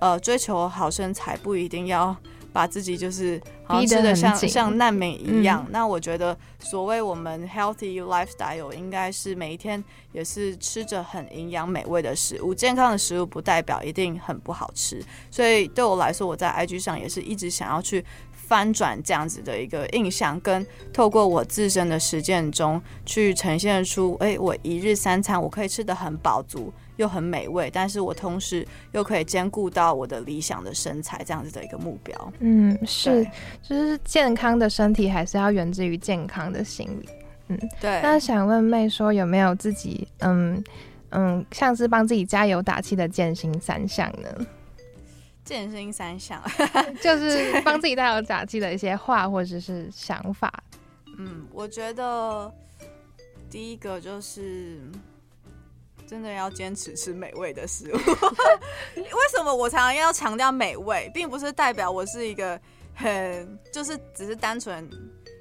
[0.00, 2.16] 呃，追求好身材不一定要。
[2.54, 26.72] 把自己就是好像吃的像像难民一样，嗯，那我觉得所谓我们 healthy lifestyle 应该是每一天也是吃着很营养美味的食物，健康的食物不代表一定很不好吃，所以对我来说，我在 IG 上也是一直想要去翻转这样子的一个印象，跟透过我自身的实践中去呈现出，哎，我一日三餐我可以吃得很饱足。
[26.96, 32.32] 又很美味，但是我同时又可以兼顾到我的理想的身材，这样子的一个目标。
[32.38, 33.24] 嗯，是，
[33.62, 37.08] 就是健康的身体还是要源自于健康的心理。
[37.48, 38.00] 嗯，对。
[38.00, 40.62] 那想问妹说，有没有自己嗯
[41.10, 44.46] 嗯，像是帮自己加油打气的健心三项呢？
[45.44, 46.40] 健身三项，
[47.02, 50.50] 就是帮自己加油打气的一些话或者是想法。
[51.18, 52.52] 嗯，我觉得
[53.50, 54.80] 第一个就是。
[56.06, 57.96] 真的要坚持吃美味的食物。
[58.96, 62.60] 为什么我常常要强调美味，并不是代表我是一个
[62.94, 64.88] 很就是只是单纯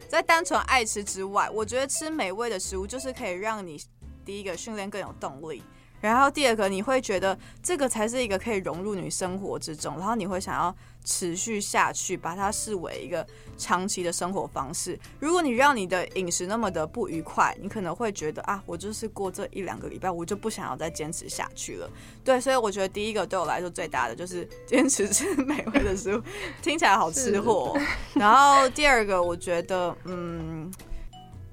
[0.08, 3.82] 在单纯爱吃之外，我觉得吃美味的食物就是可以让你
[4.24, 5.62] 第一个训练更有动力。
[6.10, 13.26] 然后第二个，你会觉得这个才是一个可以融入你生活之中，然后你会想要持续下去，把它视为一个
[13.58, 15.00] 长期的生活方式。
[15.22, 21.90] 如果你让你的饮食那么的不愉快，你可能会觉得啊，我就是过这一两个礼拜，我就不想要再坚持下去了。
[22.22, 26.22] 对，所以我觉得第一个对我来说最大的就是 坚持吃美味的食物，
[26.62, 27.80] 听起来好吃货。
[28.14, 30.70] 然后第二个，我觉得嗯，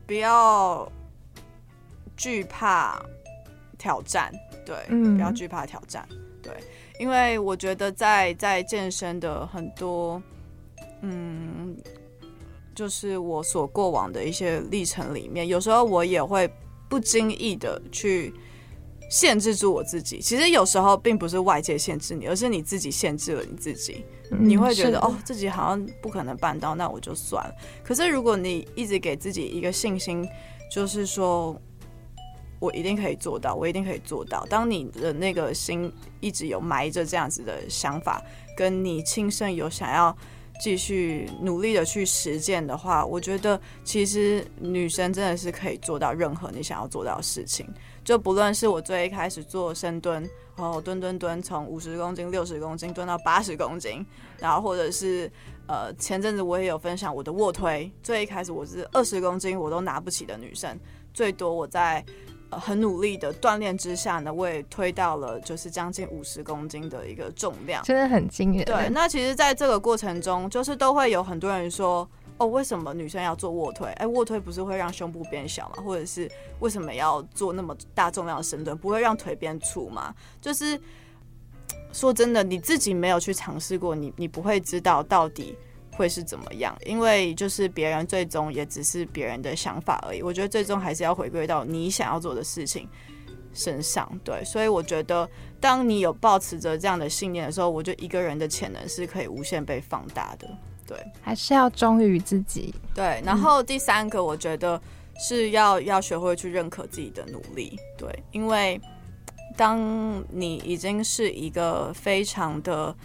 [0.08, 0.90] 不要
[2.16, 3.00] 惧怕。
[3.80, 4.30] 挑战，
[4.66, 4.76] 对，
[5.14, 6.06] 不要惧怕挑战，
[6.42, 6.52] 对，
[6.98, 10.22] 因为我觉得在在健身的很多，
[11.00, 11.74] 嗯，
[12.74, 16.48] 就是我所过往的一些历程里面，有时候我也会
[16.90, 18.34] 不经意的去
[19.10, 20.20] 限制住我自己。
[20.20, 24.04] 其实有时候并不是外界限制你，而是你自己限制了你自己。
[24.38, 27.54] 你会觉得哦，自己好像不可能办到，那我就算了。
[27.82, 30.28] 可是如果你一直给自己一个信心，
[30.70, 31.58] 就是说。
[32.60, 34.46] 我一定可以做到，我一定可以做到。
[34.50, 38.22] 当你的那个心一直有埋着这样子的想法，
[38.54, 40.14] 跟你亲身有想要
[40.60, 47.66] 继续努力的去实践的话，我觉得其实女生真的是可以做到任何你想要做到的事情。
[48.04, 54.04] 就不论是我最一开始做深蹲，然后蹲蹲蹲，从五十公斤、六十公斤蹲到八十公斤，
[54.38, 55.32] 然后或者是
[55.66, 60.78] 呃前阵子我也有分享我的卧推，最一开始我是二十公斤我都拿不起的女生，
[61.14, 62.04] 最多我在。
[62.50, 68.64] 呃，很努力的锻炼之下呢，我也推到了就是将近五十公斤的一个重量，真的很惊人。
[68.64, 72.08] 对，那其实，在这个过程中，就是都会有很多人说，
[72.38, 73.86] 哦，为什么女生要做卧推？
[73.92, 75.82] 哎，卧推不是会让胸部变小吗？
[75.84, 80.12] 或者是为什么要做那么大重量的深蹲，不会让腿变粗吗？
[80.40, 80.80] 就是
[81.92, 85.56] 说真的，你自己没有去尝试过，你你不会知道到底。
[86.00, 86.74] 会是怎么样？
[86.86, 90.22] 因为就是别人最终也只是别人的想法而已。
[90.22, 92.88] 我觉得最终还是要回归到你想要做的事情
[93.52, 94.10] 身上。
[94.24, 95.28] 对，所以我觉得
[95.60, 100.48] 当你有抱持着这样的信念的时候，我觉得一个人的潜能是可以无限被放大的。
[100.86, 102.74] 对，还是要忠于自己。
[102.94, 104.80] 对，然后第三个，我觉得
[105.18, 107.78] 是要要学会去认可自己的努力。
[107.98, 108.80] 对，因为
[109.54, 112.96] 当你已经是一个非常的。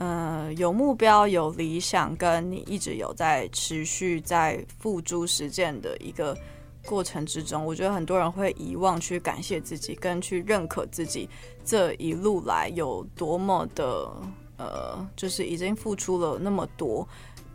[0.00, 6.34] 呃，有目标、有理想，跟你一直有在持续在付诸实践的一个
[6.86, 11.28] 过程之中，我觉得很多人会遗忘去感谢自己，跟去认可自己
[11.66, 14.10] 这一路来有多么的
[14.56, 17.06] 呃，就是已经付出了那么多。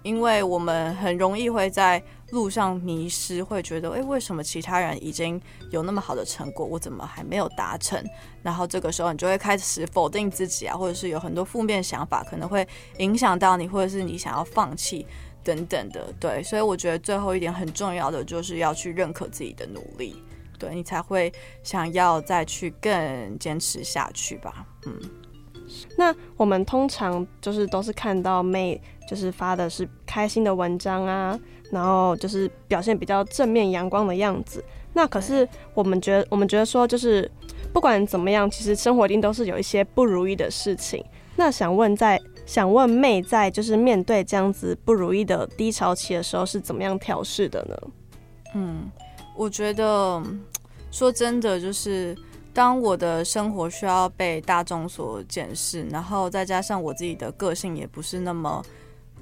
[0.04, 2.00] 因为我们很容易会在
[2.32, 8.04] 路上迷失，会觉得，诶，为什么其他人已经有那么好的成果，我怎么还没有达成？
[8.42, 15.06] 然后这个时候你就会开始否定自己啊，或者是有很多负面想法，可能会影响到你，或者是你想要放弃
[15.44, 16.14] 等等的。
[16.20, 20.16] 对，所以我觉得最后一点很重要的就是要去认可自己的努力，
[20.58, 21.32] 对，你才会
[21.64, 24.66] 想要再去更坚持下去吧。
[24.88, 24.94] 嗯。
[25.98, 31.38] 那我们通常就是都是看到妹，就是发的是开心的文章啊，
[31.76, 34.64] 然后就是表现比较正面阳光的样子。
[34.94, 37.30] 那可是我们觉得，我们觉得说，就是
[37.74, 41.04] 不管怎么样，其实生活一定都是有一些不如意的事情。
[41.36, 47.78] 那想问在，想问妹在就是面对这样子不如意的低潮期的时候，是怎么样调试的呢？
[48.56, 48.90] 嗯，
[49.36, 50.24] 我觉得
[50.90, 52.16] 说真的就是。
[52.56, 58.64] 当我的生活需要被大众所检视，然后再加上我自己的个性也不是那么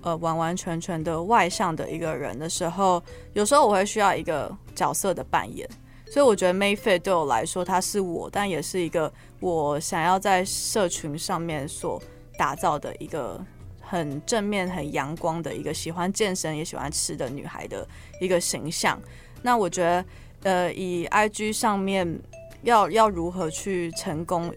[0.04, 3.02] 呃完完全全的外向的一个人的时候，
[3.34, 5.68] 有时候我会需要一个角色的扮演。
[6.06, 12.00] 所以我觉得 Mayfair 对我来说，它是我，但也是一个我想要在社群上面所
[12.38, 13.44] 打造的一个
[13.82, 17.88] 很正面、很阳光的一个喜欢健身也喜欢吃的女孩的
[18.22, 19.02] 一个形象。
[19.42, 20.06] 那我觉得，
[20.44, 22.22] 呃，以 IG 上面。
[22.64, 24.50] 要要如何去成功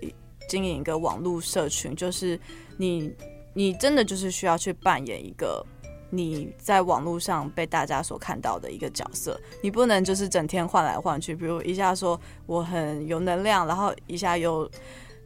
[0.49, 1.93] 经营一个网络社群？
[1.97, 2.39] 就是
[2.77, 3.13] 你
[3.57, 5.65] 你真的就是需要去扮演一个
[6.11, 14.71] 你在网络上被大家所看到的一个角色，你不能就是整天换来换去，比如一下说我很有能量，然后一下又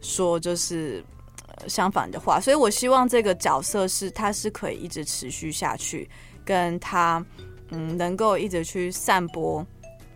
[0.01, 1.05] 说就是
[1.67, 2.41] 相反的话。
[2.41, 6.09] 所以我希望这个角色是它是可以一直持续下去，
[6.45, 7.25] 跟他
[7.71, 9.67] 嗯能够一直去散播。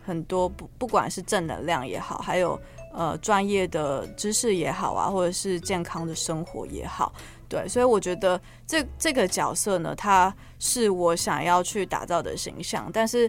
[0.07, 2.61] 很多不不管是正能量也好，还有
[2.95, 7.13] 呃专业的知识也好啊，或者是健康的生活也好，
[7.49, 12.89] 对，所以我觉得这这个角色呢，它是我想要去打造的形象。
[12.93, 13.29] 但是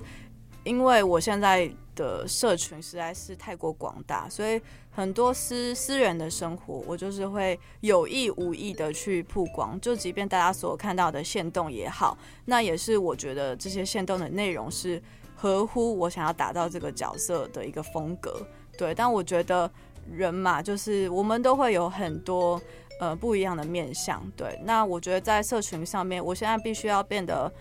[0.63, 9.81] 因为我现在的社群实在是太过广大，所以很多私私人的生活，我就是会有意无意的去曝光。
[9.81, 15.01] 就即便大家所看到的线动也好，那也是我觉得这些线动的内容是。
[15.37, 18.41] 合乎我想要打造这个角色的一个风格，
[18.77, 18.93] 对。
[18.93, 19.69] 但我觉得
[20.11, 22.61] 人嘛，就是我们都会有很多
[22.99, 24.59] 呃不一样的面相，对。
[24.63, 27.51] 那我觉得在社群上面，我现在必须要变得，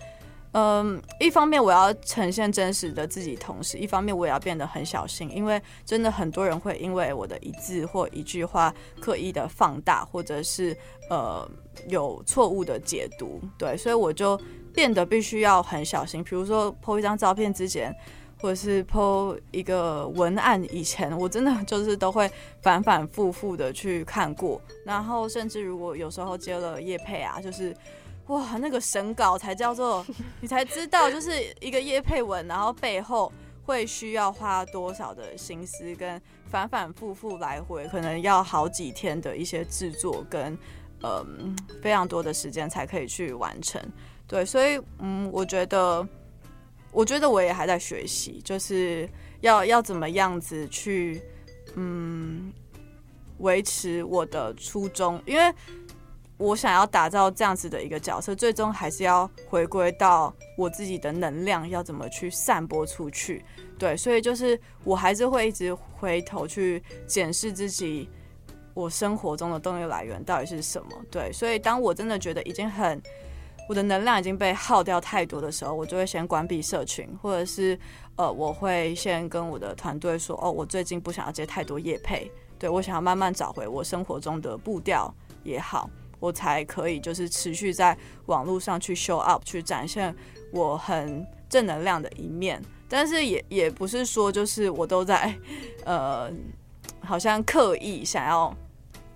[0.53, 10.77] 嗯、一方面我要呈现真实的自己，同时一方面我也要变得很小心，因为真的很多人会因为我的一字或一句话刻意的放大，或者是
[11.11, 11.49] 呃
[11.89, 13.77] 有错误的解读，对。
[13.77, 14.41] 所以我就。
[14.75, 17.95] 变得必须要很小心，比如说 po 一张照片之前，
[18.45, 22.31] 或者是 po 一个文案以前，我真的 就是都会
[22.61, 27.75] 反反复复的去看过，然后甚至如果有时候接了叶配啊，就是
[28.27, 30.05] 哇，那个审稿才叫做
[30.43, 33.33] 你才知道，就是一个叶配文，然后背后
[33.65, 40.55] 会需要花多少的心思跟反反复复来回，可能要好几天的一些制作跟
[41.03, 43.81] 嗯非常多的时间才可以去完成。
[44.27, 46.07] 对，所以嗯，我觉得，
[46.95, 49.09] 我觉得我也还在学习，就是
[49.41, 51.21] 要要怎么样子去
[51.75, 52.53] 嗯
[53.39, 55.53] 维持我的初衷，因为
[56.37, 63.45] 我想要打造这样子的一个角色，最终还是要回归到我自己的能量要怎么去散播出去。
[63.77, 68.09] 对，所以就是我还是会一直回头去检视自己，
[68.73, 70.91] 我生活中的动力来源到底是什么。
[71.11, 73.03] 对，所以当我真的觉得已经很，
[73.69, 77.79] 我的能量已经被耗掉太多的时候，我就会先关闭社群，或者是
[78.17, 85.13] 呃，我会先跟我的团队说，哦，我最近不想要接太多业配，对，我想要慢慢找回我生活中的步调
[85.43, 85.89] 也好。
[86.21, 87.95] 我才可以就是持续在
[88.27, 90.15] 网络上去 show up，去展现
[90.53, 95.35] 我很正能量的一面，但是也也不是说就是我都在
[95.85, 96.33] 呃，
[97.01, 98.57] 好像刻意想要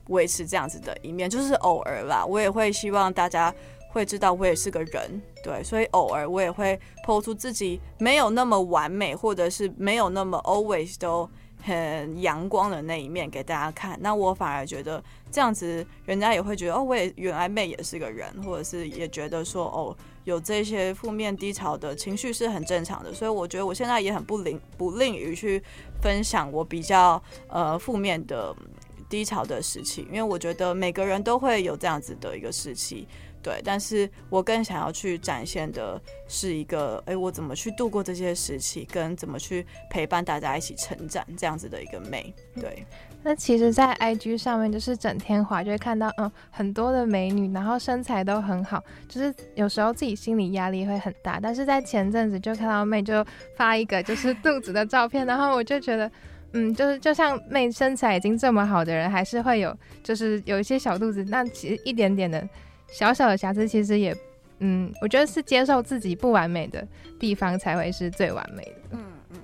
[0.09, 3.55] 维持这样子的一面，就是偶尔啦，我也会希望大家
[3.99, 11.29] 会知道我也是个人，对，所以偶尔我也会抛出自己没有那么完美，或者是没有那么 always 都。
[11.61, 25.61] 很阳光的那一面给大家看，那我反而觉得这样子，人家也会觉得哦，我也原来妹也是个人，或者是也觉得说哦，有这些负面低潮的情绪是很正常的，所以我觉得我现在也很不吝不吝于去
[26.01, 28.55] 分享我比较呃负面的
[29.09, 33.07] 低潮的时期，因为我觉得每个人都会有这样子的一个时期。
[33.49, 42.35] 对，但是我更想要去展现的是一个，哎，我怎么去度过这些时期，跟怎么去陪伴大家一起成长，这样子的一个美。
[42.61, 42.85] 对，
[43.23, 51.41] 那其实，在 IG 上面就是整天滑，就会看到，嗯，很多的美女，然后身材都很好，就是有时候自己心理压力会很大。
[51.41, 53.25] 但是在前阵子就看到妹就
[53.57, 56.11] 发一个就是肚子的照片，然后我就觉得，
[56.53, 62.47] 嗯，就是就像妹身材已经这么好的人，还是会有就是有一些小肚子，那其实一点点的。
[62.91, 64.17] 小小的瑕疵，其实也，
[64.61, 66.87] 嗯，我觉得是接受自己不完美的
[67.19, 68.81] 地方才会是最完美的。
[68.93, 69.39] 嗯嗯，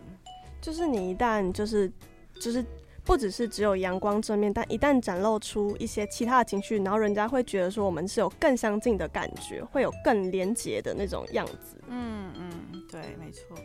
[0.60, 1.90] 就是你一旦就是
[2.40, 2.64] 就是
[3.04, 11.78] 不只是只有阳光正面，但一旦展露出一些其他的情绪，然后人家会觉得说我们是有更相近的感觉，会有更连结的那种样子。
[11.88, 12.50] 嗯嗯，
[12.90, 13.56] 对，没错。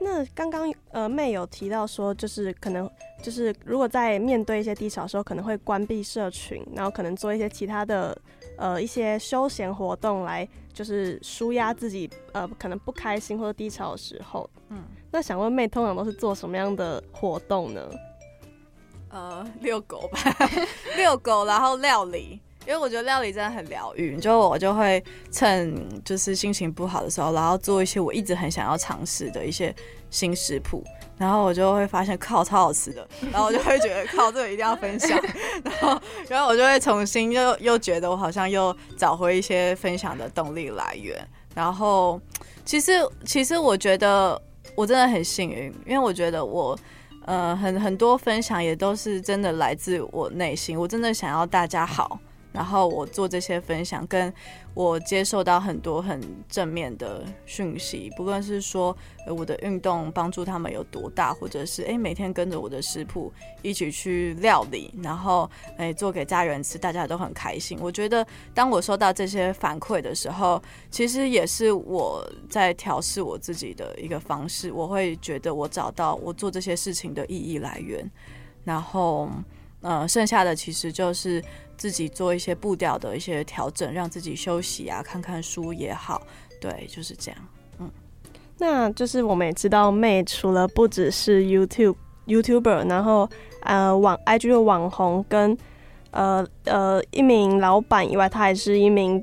[0.00, 2.88] 那刚刚呃妹有提到说，就是可能
[3.22, 8.16] 就是如果在面对一些低潮的时候，可能会关闭社群，然后可能做一些其他的。
[8.56, 14.50] 呃，一些休闲活动来就是舒压自己，呃，可能不开心或者低潮的时候。
[14.70, 14.82] 嗯，
[15.12, 17.88] 那想问 May 通常都是做什么样的活动呢？
[19.10, 20.18] 呃，遛狗吧，
[20.98, 24.18] 遛狗，然后料理，因为我觉得料理真的很疗愈。
[24.18, 25.02] 就我就会
[25.32, 29.74] 趁就是心情不好的时候，然后做一些我一直很想要尝试的一些
[30.10, 30.84] 新食谱。
[31.16, 35.18] 然后我就会发现靠超好吃的，然后我就会觉得靠这个一定要分享，
[35.64, 41.18] 然后然后我就会重新又又觉得我好像又找回一些分享的动力来源。
[41.54, 42.20] 然后
[42.64, 42.92] 其实
[43.24, 44.40] 其实我觉得
[44.76, 46.78] 我真的很幸运，因为我觉得我
[47.24, 52.20] 呃很很多分享也都是真的来自我内心，我真的想要大家好。
[52.58, 54.34] 然后我做这些分享，跟
[54.74, 58.96] 我接受到很多很正面的讯息，不论是说
[59.28, 63.32] 我的运动帮助他们有多大，或者是诶每天跟着我的食谱
[63.62, 67.78] 一起去料理，然后诶做给家人吃，大家都很开心。
[67.80, 74.72] 我觉得当我收到这些反馈的时候，其实也是我在调试我自己的一个方式。
[74.72, 78.10] 我会觉得我找到我做这些事情的意义来源，
[78.64, 79.30] 然后
[79.80, 81.40] 呃剩下的其实就是。
[81.78, 86.20] 自己做一些步调的一些调整，让自己休息啊，看看书也好，
[86.60, 87.40] 对，就是这样。
[87.78, 87.88] 嗯，
[88.58, 91.94] 那就是我们也知道妹除了不只是 YouTube
[92.26, 93.26] YouTuber，然后
[93.62, 95.56] 呃网 IG 的网红跟
[96.10, 99.22] 呃呃一名老板以外，他还是一名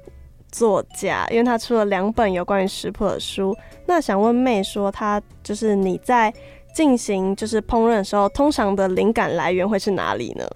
[0.49, 3.55] 作家，因为他出了两本有关于食谱的书。
[3.85, 6.33] 那想问妹说，他就是你在
[6.73, 10.47] 进行就是烹饪的时候，通常的灵感来源会是哪里呢？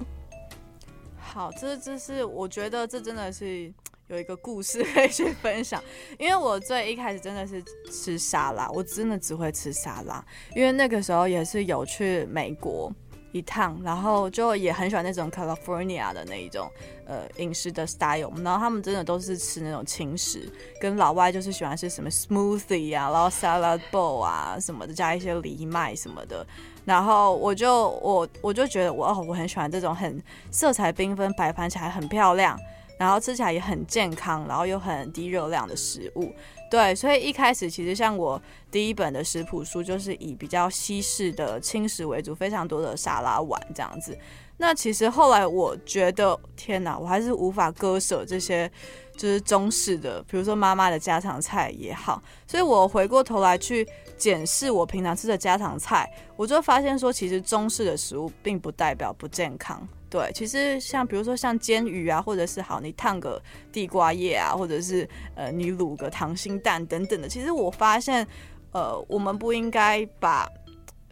[1.40, 3.74] 好，这这是我觉得这真的是
[4.08, 5.82] 有一个故事 可以去分享，
[6.18, 10.22] 因为我最一开始真的是吃沙拉，我真的只会吃沙拉，
[10.54, 12.94] 因为那个时候也是有去美国
[13.32, 16.70] 一趟，然后就也很喜欢那种 California 的那一种
[17.06, 20.46] 呃饮食的 style，然后他们真的都是吃那种轻食，
[20.82, 26.46] 跟老外就是喜欢吃什么 smoothie 啊，然后 salad bowl 啊什么的，加一些藜麦什么的。
[26.90, 30.20] 然后我就我我就觉得我哦，我很喜欢这种很
[30.50, 32.60] 色彩缤纷、摆盘起来很漂亮，
[32.98, 36.34] 然后吃起来也很健康，然后又很低热量的食物。
[36.72, 44.18] 对，所以一开始其实像我第一本的食谱书就是以比较西式的轻食为主，非常多的沙拉碗这样子。
[44.58, 48.68] 那其实后来我觉得，天哪，我还是无法割舍这些
[49.16, 53.88] 就是中式的，比如说妈妈的家常菜也好，所以我回过头来去。
[54.20, 59.88] 检视我平常吃的家常菜，我就发现说，其实中式的食物并不代表不健康。
[60.10, 63.42] 对，其实像比如说像煎鱼啊，或者是好你烫个
[63.72, 68.28] 地瓜叶啊，或者是呃你卤个溏心蛋等等的，其实我发现，
[68.72, 70.50] 呃，我们不应该把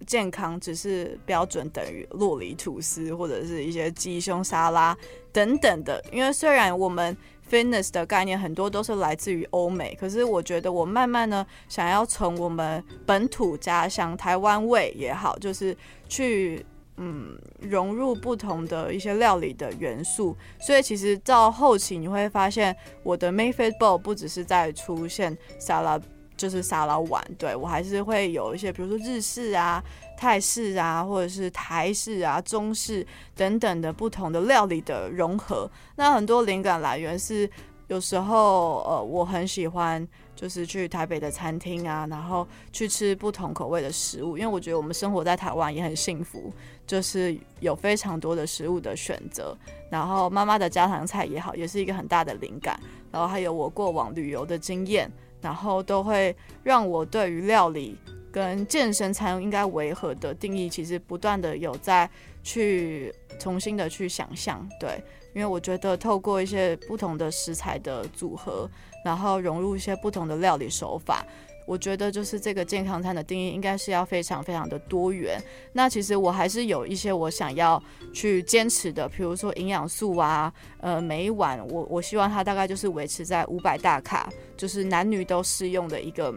[0.05, 4.97] 健康只是标准等于洛梨吐司或者是一些鸡胸沙拉
[5.31, 7.15] 等等的，因为虽然我们
[7.49, 15.75] fitness 的概念很多都是来自于欧美，可是我觉得我慢慢呢想要从我们本土家乡台湾味也好，就是
[16.07, 16.65] 去。
[16.99, 26.01] 嗯，融入不同的一些料理的元素，所以其实到后期你会发现，我的 Mayfit Bowl 不只是在出现沙拉，
[26.35, 29.83] 就是沙拉碗，对，我还是会有一些，比如说日式啊、
[30.17, 33.05] 泰式啊，或者是台式啊、中式
[33.35, 35.69] 等等的不同的料理的融合。
[35.95, 37.49] 那很多灵感来源是
[37.87, 40.05] 有时候，呃，我很喜欢。
[40.37, 46.53] 就是去台北的餐厅啊，然后去吃不同口味的食物，因为我觉得我们生活在台湾也很幸福，
[46.85, 49.57] 就是有非常多的食物的选择。
[49.89, 52.79] 然后妈妈的家常菜也好，也是一个很大的灵感。
[53.11, 55.11] 然后还有我过往旅游的经验，
[55.41, 57.97] 然后都会让我对于料理
[58.31, 62.09] 跟健身餐应该违和的定义，其实不断的有在
[62.43, 64.67] 去重新的去想象。
[64.79, 65.03] 对，
[65.33, 68.69] 因为我觉得透过一些不同的食材的组合。
[69.05, 71.25] 然后融入一些不同的料理手法，
[71.65, 75.41] 我觉得就是这个健康餐的定义应该是要非常非常的多元。
[75.71, 80.51] 那其实我还是有一些我想要去坚持的，比如说营养素啊，
[80.81, 86.33] 呃，每一碗我我希望它大概就是维持在五百大卡，就是男女都适用的一个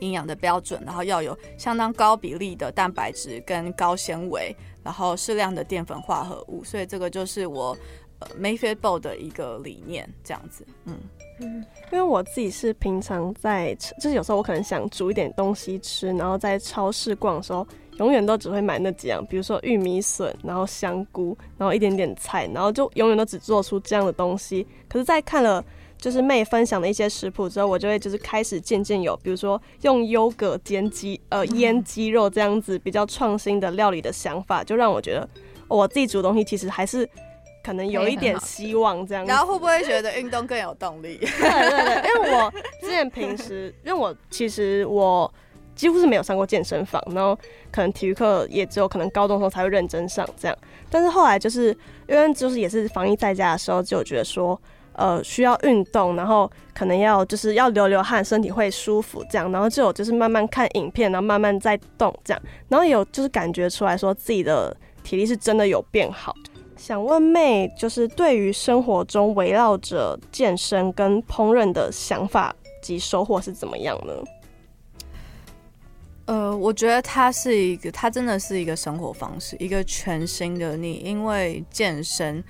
[0.00, 6.62] 营养的标准，然后要有相当高比例的蛋白质跟高纤维，然后适量的淀粉化合物。
[6.64, 7.76] 所以这个就是我
[8.18, 10.96] 呃 m a y f i t b o l 的一个理念，这样子，嗯。
[11.40, 17.64] 嗯，因为我自己是平常在，就是有时候我可能想煮一点东西吃，然后在超市逛的时候，
[17.98, 24.66] 永远都只会买那几样，比如说玉米笋，然后香菇，然后一点点菜，然后就永远都只做出这样的东西。
[24.88, 25.64] 可是，在看了
[25.98, 35.28] 就是妹分享的一些食谱之后，我就会就是开始渐渐有，比如说用优格煎鸡，呃，腌鸡肉这样子比较创新的料理的想法，就让我觉得，
[35.68, 37.08] 哦，我自己煮东西其实还是。
[37.60, 41.18] 可能有一点希望这样，然后会不会觉得运动更有动力？
[41.20, 45.30] 对对对，因为我之前平时，因为我其实我
[45.74, 47.38] 几乎是没有上过健身房，然后
[47.70, 50.56] 可能体育课也只有可能高中的时候才会认真上这样。
[50.88, 51.76] 但是后来就是
[52.08, 54.58] 因为就是也是防疫在家的时候，就觉得说
[54.98, 59.50] 呃需要运动，然后可能要就是要流流汗，身体会舒服这样。
[59.50, 66.34] 然后就有就是慢慢看影片，然后慢慢在动这样，然后有就是感觉出来说自己的体力是真的有变好。
[66.76, 74.12] 想问妹，就是对于生活中围绕着健身跟烹饪的想法及收获是怎么样呢？
[76.26, 82.44] 呃，我觉得它是一个，它真的是一个生活方式，一个全新的你，因为健身，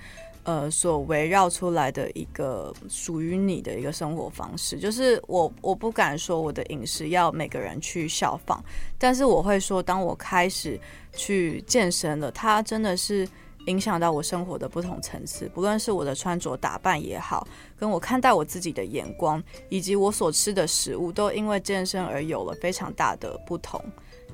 [0.49, 4.79] 呃，所围绕出来的一个属于你的一个生活方式。
[4.79, 8.59] 就是我，我不敢说我的饮食要每个人去效仿，
[8.97, 10.79] 但是我会说，当我开始
[11.13, 13.27] 去健身了，它真的是。
[13.65, 17.45] 影响到我生活的不同层次，不论是我的穿着打扮也好，
[17.77, 23.79] 跟我看待我自己的眼光，以及我所吃的食物，都因为健身而有了非常大的不同。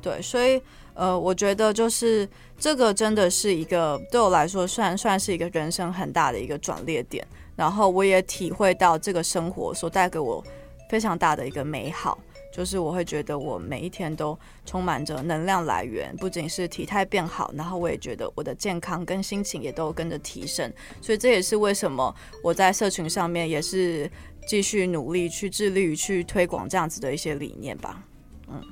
[0.01, 0.61] 对，所以
[0.95, 2.27] 呃，我觉得就是
[2.57, 7.25] 这个真的是一个对我来说算算是一个人生很大的一个转捩点。
[7.55, 10.43] 然后我也体会到这个生活所带给我
[10.89, 12.17] 非常大的一个美好。
[12.51, 20.71] 就是我会觉得我每一天都充满着能量来源，不仅是体态变好，然后我也觉得我的健康跟心情也都跟着提升，
[21.01, 24.09] 所以这也是为什么我在社群上面也是
[24.47, 28.01] 继续努力去致力于去推广这样子的一些理念吧。
[28.47, 28.63] 嗯，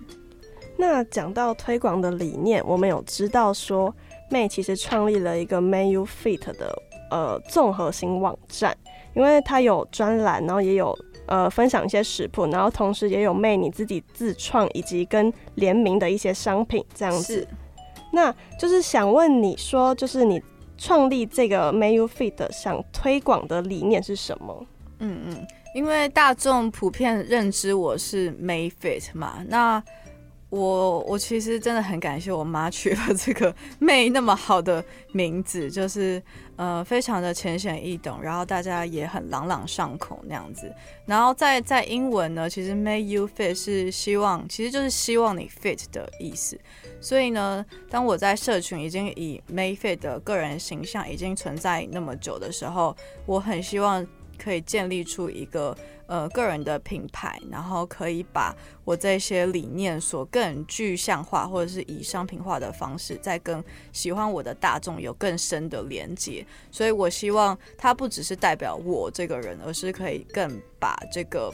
[0.78, 3.94] 那讲到推广的理念，我们有知道说
[4.30, 6.76] 妹其实创立了一个 May You Fit 的
[7.12, 8.76] 呃综合型网站，
[9.14, 10.98] 因为它有专栏，然后也有。
[11.26, 17.36] 呃，分享一些食谱，然后同时也有妹你自己自创以及跟联名的一些商品这样子。
[17.36, 17.48] 是
[18.12, 20.44] 那就是想问你说，就是你
[20.78, 24.66] 创立这个 May You Fit 想推广的理念是什么？
[25.00, 29.82] 嗯嗯，因为大众普遍认知我是 May Fit 嘛，那。
[30.54, 36.22] 我我其实真的很感谢我妈取了这个妹那么好的名字，就是
[36.58, 40.72] 呃非常的浅显易懂，然后大家也很朗朗上口那样子。
[41.08, 46.56] 然后在在英文呢，其实 May You Fit 是希望，其实就是希望你 fit 的意思。
[47.01, 52.95] 所以呢，当我在社群已经以 May Fit 的个人形象已经存在那么久的时候，
[53.26, 54.06] 我很希望
[54.38, 55.76] 可以建立出一个。
[56.14, 58.55] 呃个人的品牌，然后可以把
[58.86, 66.45] 我这些理念所更具象化，或者是以商品化的方式，再跟喜欢我的大众有更深的连接。
[66.70, 71.51] 所以我希望它不只是代表我这个人，而是可以更把这个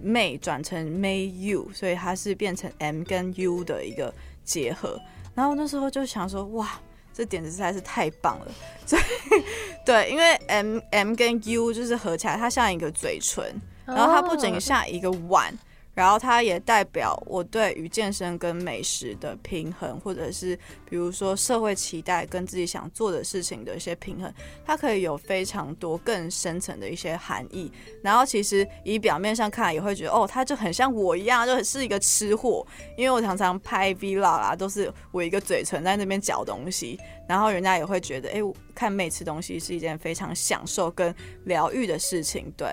[0.00, 4.96] May 转成 May You，所以它是变成 M 跟 U 的一个结合。
[5.34, 6.80] 然后那时候就想说，哇。
[7.10, 8.46] 这点子实在是太棒了，
[8.86, 9.02] 所以
[9.84, 13.44] 对，因为 M M 跟 U 就是合起来，它像一个嘴唇，
[13.88, 15.52] 然后它不仅像一个碗。
[15.94, 20.56] 然后它也代表我对于健身跟美食的平衡，或者是
[20.88, 24.32] 比如说社会期待跟自己想做的事情的一些平衡，
[24.64, 27.72] 它可以有非常多更深层的一些含义。
[28.00, 32.64] 然后其实以表面上看，也会觉得哦，他就很像我一样，就是一个吃货。
[32.96, 36.96] 因为我常常拍 Vlog 啊，都是我一个嘴唇在那边嚼东西，
[37.28, 38.40] 然后人家也会觉得，哎，
[38.72, 41.12] 看妹吃东西是一件非常享受跟
[41.46, 42.52] 疗愈的事情。
[42.56, 42.72] 对，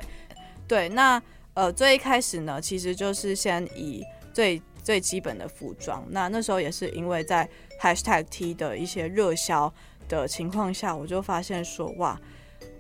[0.68, 1.22] 对，那。
[1.56, 4.04] 呃，最一开始呢，其实就是先以
[4.34, 6.06] 最最基本的服装。
[6.10, 7.50] 那那时候也是因为在
[7.82, 9.74] Hashtag T 的一些热销
[10.10, 12.20] 的情况下，我就发现说，哇，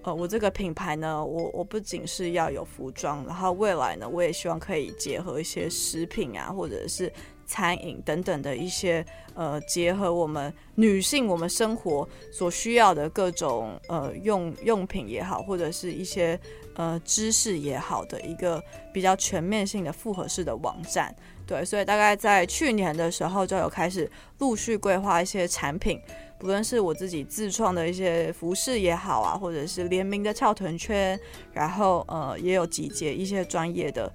[0.03, 7.09] 呃，我这个品牌呢，我我不仅是要有服装，然后未来呢，我也希望可以结合一些食品啊，或者是
[7.45, 9.05] 餐饮等等的一些
[9.35, 16.37] 呃，结合我们女性我们生活所需要的各种呃用用品也好，或者是一些。
[16.75, 18.63] 呃，知识也好的一个
[18.93, 21.13] 比较全面性的复合式的网站，
[21.47, 24.09] 对，所以大概在去年的时候就有开始
[24.39, 25.99] 陆续规划一些产品，
[26.37, 31.19] 不论是我自己自创的一些服饰也好啊，或者是联名的翘臀圈，
[31.53, 34.11] 然后呃也有集结一些专业的。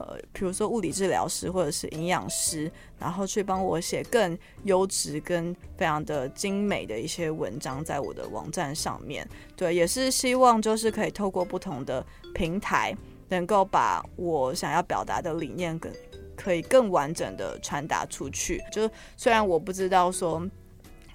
[0.00, 9.28] 呃，比如说物理治疗师或者是营养师，然后去帮我写更优质跟非常的精美的一些文章，在我的网站上面。
[9.54, 12.02] 对，也是希望就是可以透过不同的
[12.34, 12.96] 平台，
[13.28, 15.92] 能够把我想要表达的理念更
[16.34, 18.62] 可以更完整的传达出去。
[18.72, 20.42] 就虽然我不知道说，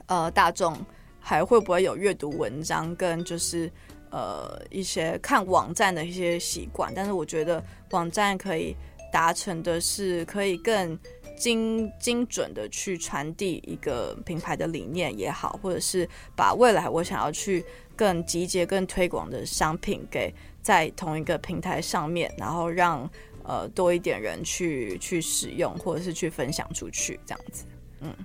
[0.06, 0.78] 呃，大众
[1.20, 3.72] 还会不会有阅读文章跟就是。
[4.12, 8.76] 呃，一些看网站的一些习惯，但是我觉得网站可以
[9.12, 10.98] 达成的是，可以更
[11.38, 23.10] 精精准的去传递一个品牌的理念也好，或者是把未来我想要去更集结、更推广的商品给在同一个平台上面，然后让
[23.44, 27.66] 呃多一点人去去使用，或者是去分享出去，这样子，
[28.00, 28.16] 嗯。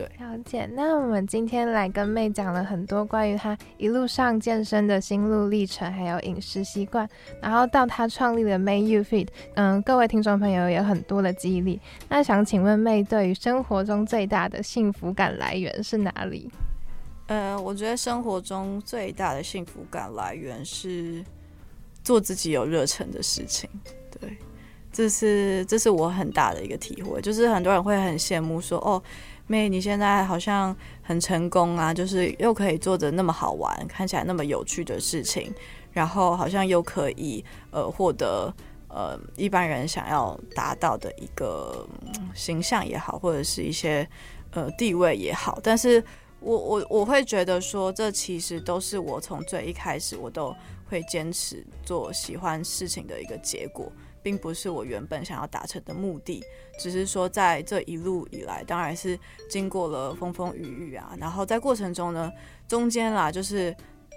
[0.00, 0.64] 对，了解。
[0.72, 7.06] 那我们今天来跟妹讲了很多关于她一路上健身的心路历程，还有饮食习惯，
[7.42, 11.78] 然后到她创立的 May You Fit，嗯，各位听众朋友有很多的激励。
[12.08, 16.50] 那想请问妹，对于生活中最大的幸福感来源是哪里？
[17.26, 21.22] 呃，我觉得生活中最大的幸福感来源是
[22.02, 23.68] 做自己有热忱的事情。
[24.18, 24.38] 对，
[24.90, 29.02] 这是这是我很大的一个体会，就是很多人会很羡慕说，哦。
[29.50, 35.52] 妹，你现在好像很成功啊，就是又可以做着那么好玩、看起来那么有趣的事情，
[35.90, 38.54] 然后好像又可以呃获得
[38.86, 41.84] 呃一般人想要达到的一个
[42.32, 44.08] 形象也好，或者是一些
[44.52, 45.58] 呃地位也好。
[45.64, 46.00] 但是
[46.38, 50.54] 我我我会觉得说，这其实都是我从最一开始我都
[50.88, 53.90] 会坚持做喜欢事情的一个结果。
[54.22, 56.42] 并不是我原本想要达成的目的，
[56.78, 59.18] 只是说在这一路以来，当然是
[59.48, 61.14] 经过了风风雨雨啊。
[61.18, 62.30] 然后在过程中呢，
[62.68, 63.74] 中间啦，就是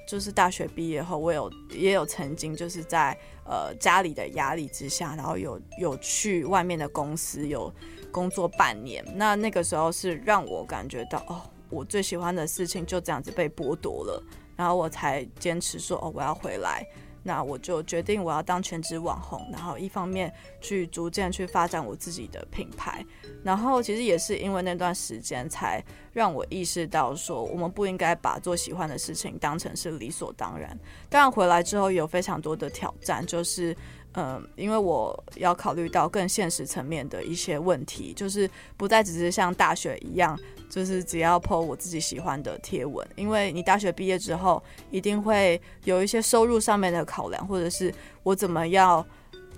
[0.08, 7.74] 就是大学毕业后，我有也有曾经就是在呃家里的压力之下，然后有有去外面的公司有
[8.12, 9.04] 工作半年。
[9.16, 14.24] 那那个时候是让我感觉到哦，我最喜欢的事情就这样子被剥夺了，
[14.56, 16.86] 然后我才坚持说哦，我要回来。
[17.24, 23.04] 那我就决定我要当全职网红，然后一方面去逐渐去发展我自己的品牌，
[23.44, 30.78] 然后其实也是因为那段时间才让我意识到说，我们不应该把做喜欢的事情当成是理所当然。
[31.10, 33.76] 当然回来之后有非常多的挑战，就是。
[34.16, 38.48] 嗯，因为我要考虑到更现实层面的一些问题，就是
[38.78, 40.40] 不再只是像大学一样，
[40.70, 43.08] 就是只要 po 我自己喜欢的贴文。
[43.16, 44.62] 因为你大学毕业之后，
[44.92, 47.92] 一定会有一些收入上面的考量，或者是
[48.22, 49.04] 我怎么要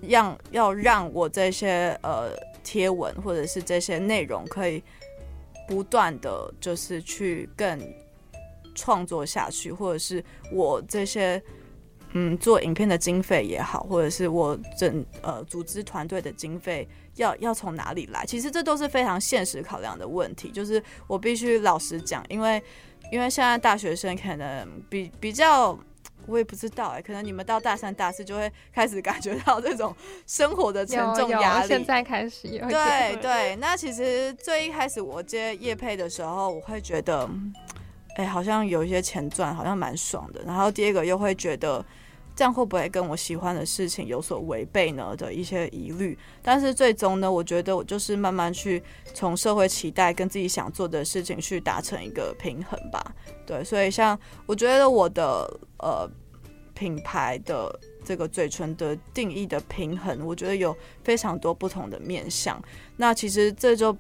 [0.02, 2.32] 让要让我这些呃
[2.64, 4.82] 贴文或者是这些内容可以
[5.68, 7.78] 不断的就是去更
[8.74, 11.44] 创作下去，或者是我这些。
[12.18, 18.26] 嗯，做影片的经费也好，或者是我整呃组织团队的经费要要从哪里来？
[18.26, 20.50] 其实这都是非常现实考量的问题。
[20.50, 22.64] 就是我必须老实讲，因为
[23.12, 25.78] 因为现在大学生可能比比较
[26.26, 29.94] 我也不知道哎、欸，可能你们到大三、大四就会开始感觉到这种
[30.26, 31.68] 生活的沉重压力。
[31.68, 32.66] 现在开始有。
[32.70, 37.30] 对对，那其实最一开始我接叶配的时候，我会觉得，
[38.16, 40.42] 哎、欸，好像有一些钱赚，好像蛮爽的。
[40.46, 41.86] 然后第二个又会觉得。
[42.36, 45.16] 这样会不会跟我喜欢的事情有所违背呢？
[45.16, 48.84] 的一些疑虑，但是最终呢，我觉得我就是慢慢去
[49.14, 53.16] 从社会期待跟自己想做的事情去达成一个平衡吧。
[53.46, 56.10] 对，所以像我觉得我的呃
[56.74, 57.74] 品牌的
[58.04, 62.62] 这个嘴唇的定义的平衡，我觉得有非常多不同的面向。
[62.98, 63.96] 那其实这就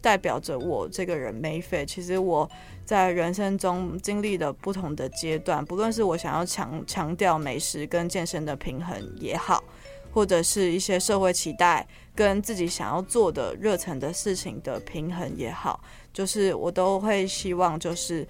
[0.00, 2.50] 代表着我这个人 Mayfair，其实我。
[2.84, 9.62] 在人生中经历的不同的阶段，不论是我想要强强调美食跟健身的平衡也好，
[10.10, 15.84] 或者是一些社会期待跟自己想要做的热忱的事情的平衡也好，
[16.14, 18.26] 就是我都会希望，就是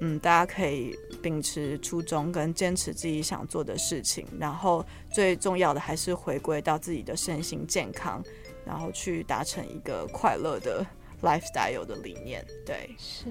[0.00, 8.22] 嗯，大家可以秉持初衷跟坚持自己想做的事情，然后最重要的还是回归到自己的身心健康，
[8.64, 10.86] 然后去达成一个快乐的
[11.22, 12.44] lifestyle 的理念。
[12.64, 13.24] 对，是。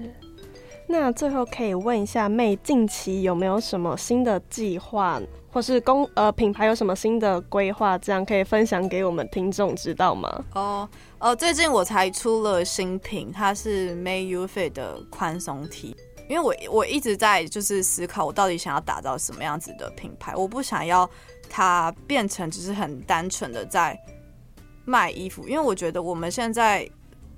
[0.90, 5.20] 那最后可以问一下妹，近期有没有什么新的计划，
[5.52, 10.44] 或是公呃品牌有什么新的规划，这样可以分享给我们听众知道吗？
[10.54, 15.94] 哦，呃，最近我才出了新品，它是 May You Fit 的宽松 T，
[16.26, 21.06] 因为我我一直在就是思考，我到底想要打造什么样子的品牌，我不想要
[21.50, 23.94] 它变成只是很单纯的在
[24.86, 26.88] 卖衣服，因为我觉得我们现在。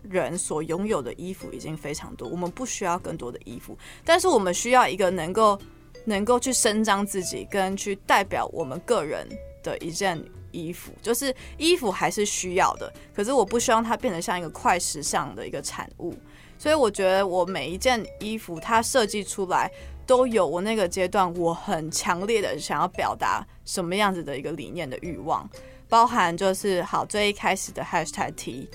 [0.02, 5.58] 人所拥有的衣服已经非常多，我们不需要更多的衣服，但是我们需要一个能够
[6.04, 9.28] 能够去伸张自己，跟去代表我们个人
[9.62, 10.92] 的一件衣服。
[11.02, 16.14] 就是衣服还是需要的，可是我不希望它变得像一个快时尚的一个产物。
[16.58, 19.70] 所以我觉得我每一件衣服它设计出来
[20.06, 25.48] 都有我那个阶段我很强烈的想要表达什么样子的一个理念的欲望，
[25.88, 28.66] 包含就是好最一开始的 Hashtag。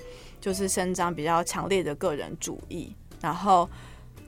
[0.46, 3.68] 就是伸张比较强烈的个人主义，然后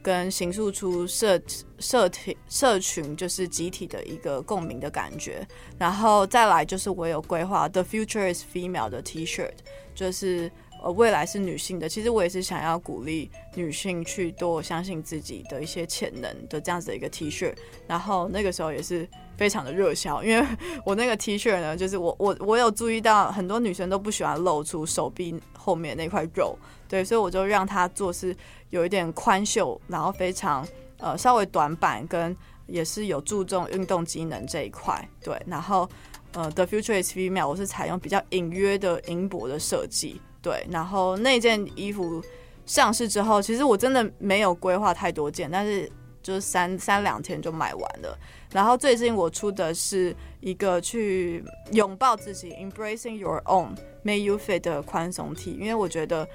[0.01, 1.39] 跟形塑出社
[1.78, 5.47] 社体社群就是集体的一个共鸣的感觉，
[5.78, 9.53] 然后再来就是我有规划 The Future is Female 的 T-shirt，
[9.93, 10.51] 就是。
[10.80, 17.51] 呃，未来是女性的，其实我也是想要鼓励女性去多相信自己的一些潜能的这样子的一个 T 恤，
[17.88, 20.45] 然后那个时候也是非常的热销，因为
[20.83, 26.57] 我那个 T 恤呢，就是我我我有注意到很多女生都不喜欢露出手臂后面那块肉，
[26.88, 28.35] 对，所以我就让它做是
[28.71, 30.67] 有一点宽袖，然后非常
[30.97, 32.35] 呃稍微短版，跟
[32.65, 35.88] 也是有注重运动机能这一块，对，然后
[36.33, 40.19] 呃 The Future is Female 我是采用比较隐约的银箔的设计。
[40.39, 42.23] 对，然后那件衣服
[42.65, 48.17] 上市之后，其实我真的没有规划太多件，但是就是三三两天就卖完了。
[48.52, 56.28] 然后最近我出的是一个去拥抱自己，embracing your own May You Fit 的宽松 T，因为我觉得，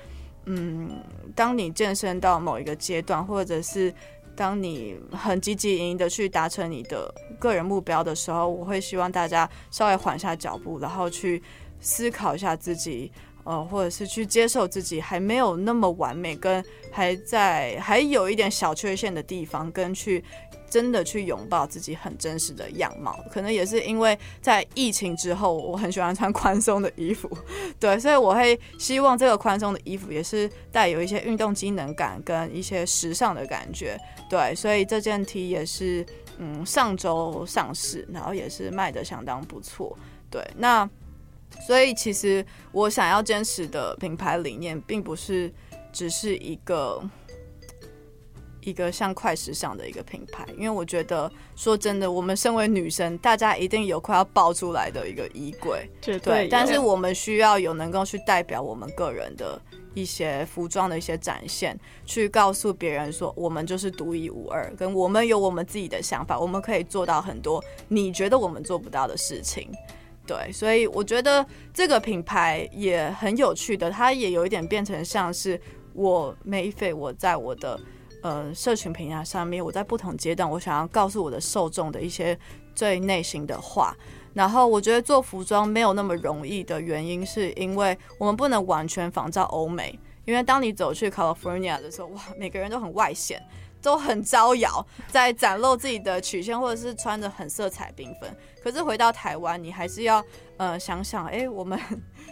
[0.45, 1.03] 嗯，
[1.35, 3.93] 当你健身到某一个阶段，或者是
[4.37, 11.43] 当你很积极营营的去达成你的个人目标的时候，我会希望大家稍微缓下脚步，然后去
[11.81, 13.11] 思考一下自己。
[13.45, 20.23] 呃，或者是去接受自己还没有那么完美，跟还在还有一点小缺陷的地方，跟去
[20.73, 23.23] 真的去拥抱自己很真实的样貌。
[23.31, 27.29] 可能也是因为在疫情之后，我很喜欢穿宽松的衣服，
[27.79, 33.99] 对，所以我会希望这个宽松的衣服也是带有一些运动机能感跟一些时尚的感觉，
[34.31, 36.07] 对，所以这件 T 也是
[36.39, 39.95] 嗯上周上市，然后也是卖得相当不错，
[40.31, 40.89] 对，那。
[41.67, 45.53] 所以，其实我想要坚持的品牌理念，并不是
[45.93, 46.99] 只是一个
[48.63, 50.47] 一个像快时尚的一个品牌。
[50.57, 56.49] 因为我觉得，说真的，我们身为女生，大家一定有快要爆出来的一个衣柜，对对。
[56.49, 59.61] 但是，我们需要有能够去代表我们个人的
[59.95, 69.69] 一些服装的一些展现，去告诉别人说，我们就是独一无二，跟我们有我们自己的想法，我们可以做到很多你觉得我们做不到的事情。
[70.25, 71.45] 对，所以我觉得
[71.75, 75.61] 这个品牌也很有趣的，它也有一点变成像是
[75.95, 77.79] 我 Mayfair，我在我的
[78.23, 82.39] 呃社群平台上面，我在不同阶段，我想要告诉我的受众的一些
[82.75, 83.95] 最内心的话。
[84.33, 93.43] 然后我觉得做服装没有那么容易的原因，是因为我们不能完全仿照欧美，因为当你走去 California 的时候，哇，每个人都很外显。
[93.83, 98.35] 都很招摇，在展露自己的曲线，或者是穿着很色彩缤纷。
[98.63, 100.25] 可是回到台湾，你还是要
[100.57, 101.79] 呃想想，哎、我们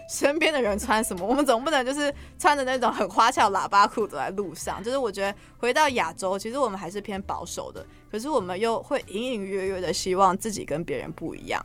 [0.09, 1.26] 身边的人穿什么？
[1.26, 4.82] 我们总不能就是穿着那种很花俏喇叭裤走在路上。
[4.82, 11.61] 就是我觉得回到亚洲，其实我们还是偏保守的，可是我们又会隐隐约约的希望自己跟别人不一样。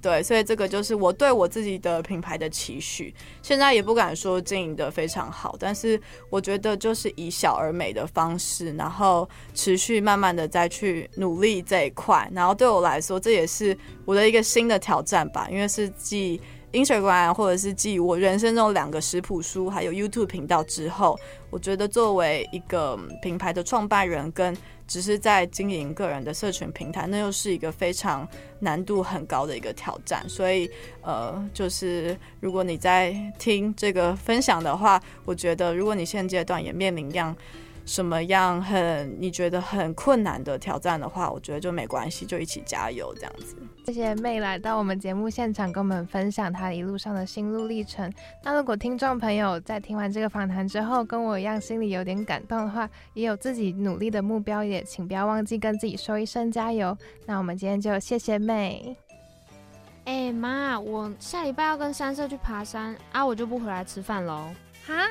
[0.00, 3.12] 对，所以这个就是我对我自己的品牌的期许。
[3.42, 12.30] 现在也不敢说经营得非常好，但是我觉得就是以小而美的方式，然后持续慢慢的再去努力这一块。
[12.32, 16.40] 然后对我来说，这也是我的一个新的挑战吧，因为是继
[16.72, 21.18] Instagram 或者是继我人生中两个食谱书，还有 YouTube 频道之后，
[21.50, 24.56] 我觉得作为一个品牌的创办人跟
[24.88, 28.26] 只是在经营个人的社群平台，那又是一个非常
[28.58, 30.28] 难度很高的一个挑战。
[30.28, 30.68] 所以，
[31.02, 37.36] 呃，就是如果你在听这个分享的话，我觉得如果你现阶段也面临一样。
[37.86, 43.56] 什么样很你觉得很困难的挑战的话，我觉得就没关系，就一起加油这样子。
[43.88, 48.12] 谢谢 May 来到我们节目现场，跟我们分享她一路上的心路历程。
[48.44, 56.94] 那如果听众朋友在听完这个访谈之后，跟我一样心里有点感动的话，也有自己努力的目标，也请不要忘记跟自己说一声加油。
[57.24, 58.94] 那我们今天就谢谢 May。
[60.04, 64.50] 哎妈，我下礼拜要跟山社去爬山啊，我就不回来吃饭喽。
[64.86, 65.08] 哈？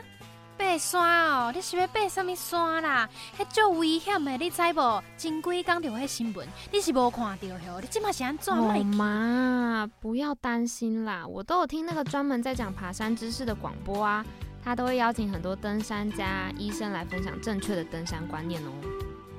[0.57, 3.07] 爬山哦，你是要爬什么山啦？
[3.37, 5.03] 迄足危险的，你知无？
[5.17, 7.79] 前几天就迄新闻，你是无看到吼？
[7.79, 8.55] 你即马是安怎？
[8.95, 14.25] 妈，不要担心啦，我都有听那个专门在讲爬山知识的广播啊，
[14.63, 18.71] 他都会邀请很多登山家、医生来分享正确的登山观念哦。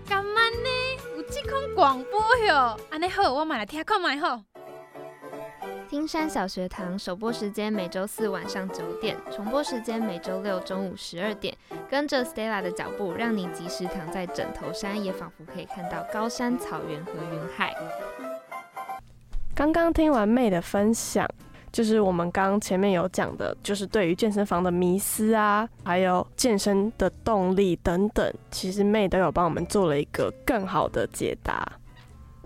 [0.08, 0.68] 干嘛呢？
[1.16, 2.78] 有这款广播哟？
[2.90, 4.42] 安尼好，我买来听看卖吼。
[5.88, 11.56] 听山小学堂首播时间每周四晚上九点，重播时间每周六中午十二点。
[11.88, 17.74] 跟着 Stella 的脚步，让你即使躺在枕头山，也仿佛可以看到高山、草原和云海。
[19.54, 21.26] 刚刚听完妹的分享，
[21.72, 31.66] 就是我们刚前面有讲的，就是对于健身房的迷思啊，还有健身的动力等等，其实妹都有帮我们做了一个更好的解答。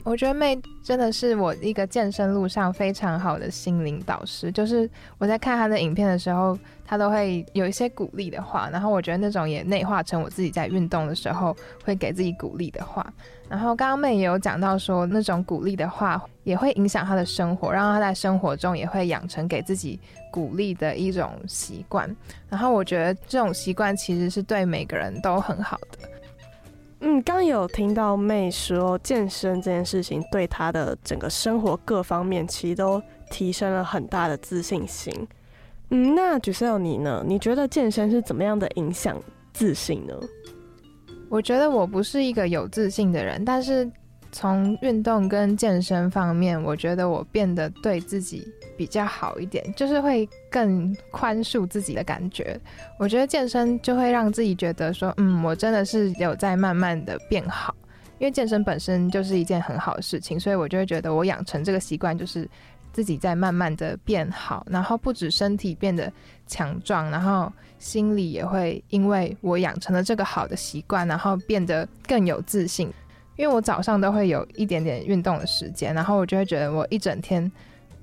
[0.04, 4.50] 我觉得妹真的是我一个健身路上非常好的心灵导师。
[4.50, 13.12] 就是我在看她的影片的时候，她都会有一些鼓励的话，然后我觉得那种也内化成我自己在运动的时候会给自己鼓励的话。
[13.48, 20.00] 然后刚刚妹也有讲到说，那种鼓励的话也会影响她的生活，让她在生活中也会养成给自己
[20.32, 22.14] 鼓励的一种习惯。
[22.48, 26.08] 然后我觉得这种习惯其实是对每个人都很好的。
[27.04, 35.12] 嗯，刚有听到妹说健身这件事情对她的整个生活各方面其实都提升了很大的自信心。
[35.90, 37.24] 嗯，那 g i s e l 你呢？
[37.26, 39.20] 你觉得健身是怎么样的影响
[39.52, 40.14] 自信呢？
[41.28, 43.90] 我觉得我不是一个有自信的人，但是。
[44.32, 52.58] 从运动跟健身方面，我觉得我变得对自己比较好一点，就是会更宽恕自己的感觉。
[52.98, 57.74] 我觉得健身就会让自己觉得说，嗯，我真的是有在慢慢的变好。
[58.18, 62.48] 因为健身本身就是一件很好的事情，所以我就会觉得我养成这个习惯，就是
[62.92, 64.64] 自己在慢慢的变好。
[64.70, 66.10] 然后不止身体变得
[66.46, 72.88] 强壮，然后心里也会因为我养成了这个好的习惯，然后变得更有自信。
[73.36, 77.50] 因为我早上都会有一点点运动的时间，然后我就会觉得我一整天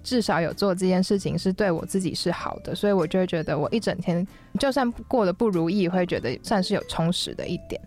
[0.03, 4.25] 至少有做这件事情是对我自己是好的，所以我就会觉得我一整天
[4.59, 7.79] 就算过得不如意，会觉得算是有充实的一点，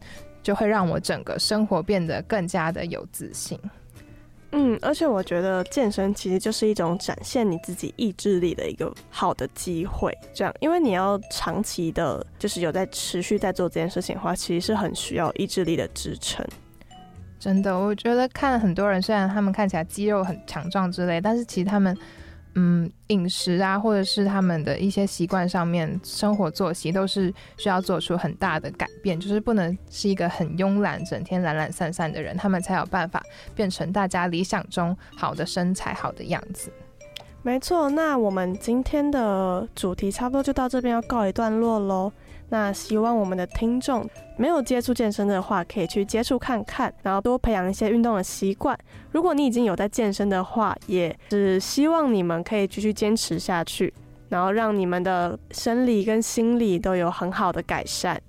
[0.42, 3.58] 就会让我整个生活变得更加的有自信。
[4.54, 16.46] 嗯，而且我觉得健身其实就是一种展现你自己意志力的一个好的机会，这样，因为你要长期的，就是有在持续在做这件事情的话，其实是很需要意志力的支撑。
[17.42, 21.98] 真的，我觉得看很多人，虽然他们看起来肌肉很强壮之类，但是其实他们，
[22.54, 33.20] 嗯，饮食啊，或者是他们的一些习惯上面，生活作息都是需要做出很大的改变，就是不能是一个很慵懒、整天懒懒散散的人，他们才有办法
[33.56, 36.72] 变成大家理想中好的身材、好的样子。
[37.42, 42.12] 没错，那我们今天的主题差不多就到这边要告一段落喽。
[42.52, 48.78] 那希望我们的听众没有接触健身的话，可以去接触看看，然后多培养一些运动的习惯。
[49.10, 53.90] 如果你已经有在健身的话，也是希望你们可以继续坚持下去，
[54.28, 58.20] 然后让你们的生理跟心理都有很好的改善。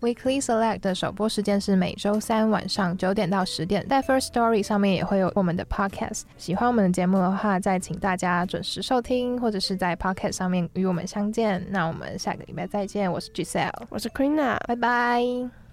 [0.00, 6.22] Weekly Select 的首播时间是每周三晚上九点到十点，在 First Story 上面也会有我们的 Podcast。
[6.36, 11.66] 喜欢我们的节目的话，再请大家准时收听，或者是在 Podcast 上面与我们相见。
[11.70, 15.67] 那我们下个礼拜再见，我是 Giselle，我是 Queena，拜拜。